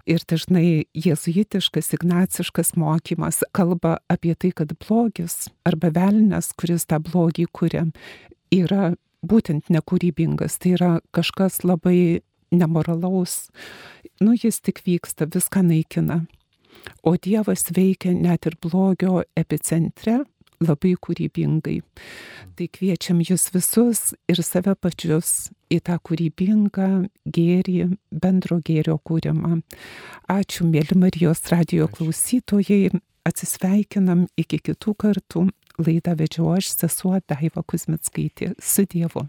ir 0.09 0.23
dažnai 0.27 0.85
jėzuitiškas, 0.97 1.93
ignaciškas 1.97 2.75
mokymas 2.79 3.43
kalba 3.55 3.99
apie 4.11 4.35
tai, 4.35 4.51
kad 4.51 4.75
blogis 4.83 5.47
arba 5.67 5.93
velnes, 5.95 6.51
kuris 6.57 6.87
tą 6.89 6.99
blogį 7.03 7.47
kuria, 7.51 7.87
yra 8.51 8.93
būtent 9.23 9.71
nekūrybingas, 9.71 10.59
tai 10.59 10.75
yra 10.75 10.93
kažkas 11.15 11.63
labai 11.63 12.21
nemoralaus, 12.53 13.49
nu 14.21 14.35
jis 14.37 14.61
tik 14.61 14.83
vyksta, 14.85 15.27
viską 15.33 15.65
naikina. 15.67 16.23
O 17.03 17.15
Dievas 17.15 17.69
veikia 17.75 18.13
net 18.15 18.47
ir 18.49 18.57
blogio 18.61 19.23
epicentre 19.39 20.23
labai 20.63 20.93
kūrybingai. 21.01 21.79
Tai 22.55 22.67
kviečiam 22.75 23.21
jūs 23.23 23.49
visus 23.53 24.01
ir 24.31 24.41
save 24.45 24.75
pačius 24.79 25.49
į 25.73 25.81
tą 25.87 25.97
kūrybingą 26.05 26.89
gėrį, 27.35 27.79
bendro 28.11 28.59
gėrio 28.65 28.99
kūrimą. 29.03 29.61
Ačiū, 30.31 30.67
mėly 30.69 30.97
Marijos 30.99 31.43
radio 31.51 31.89
klausytojai, 31.91 32.93
atsisveikinam 33.27 34.27
iki 34.39 34.61
kitų 34.69 34.95
kartų. 35.05 35.47
Laidą 35.81 36.13
vedžiu 36.19 36.51
aš, 36.53 36.69
sesuo 36.75 37.17
Daiva 37.25 37.63
Kuzmitskaitė. 37.65 38.53
Su 38.61 38.85
Dievu. 38.85 39.25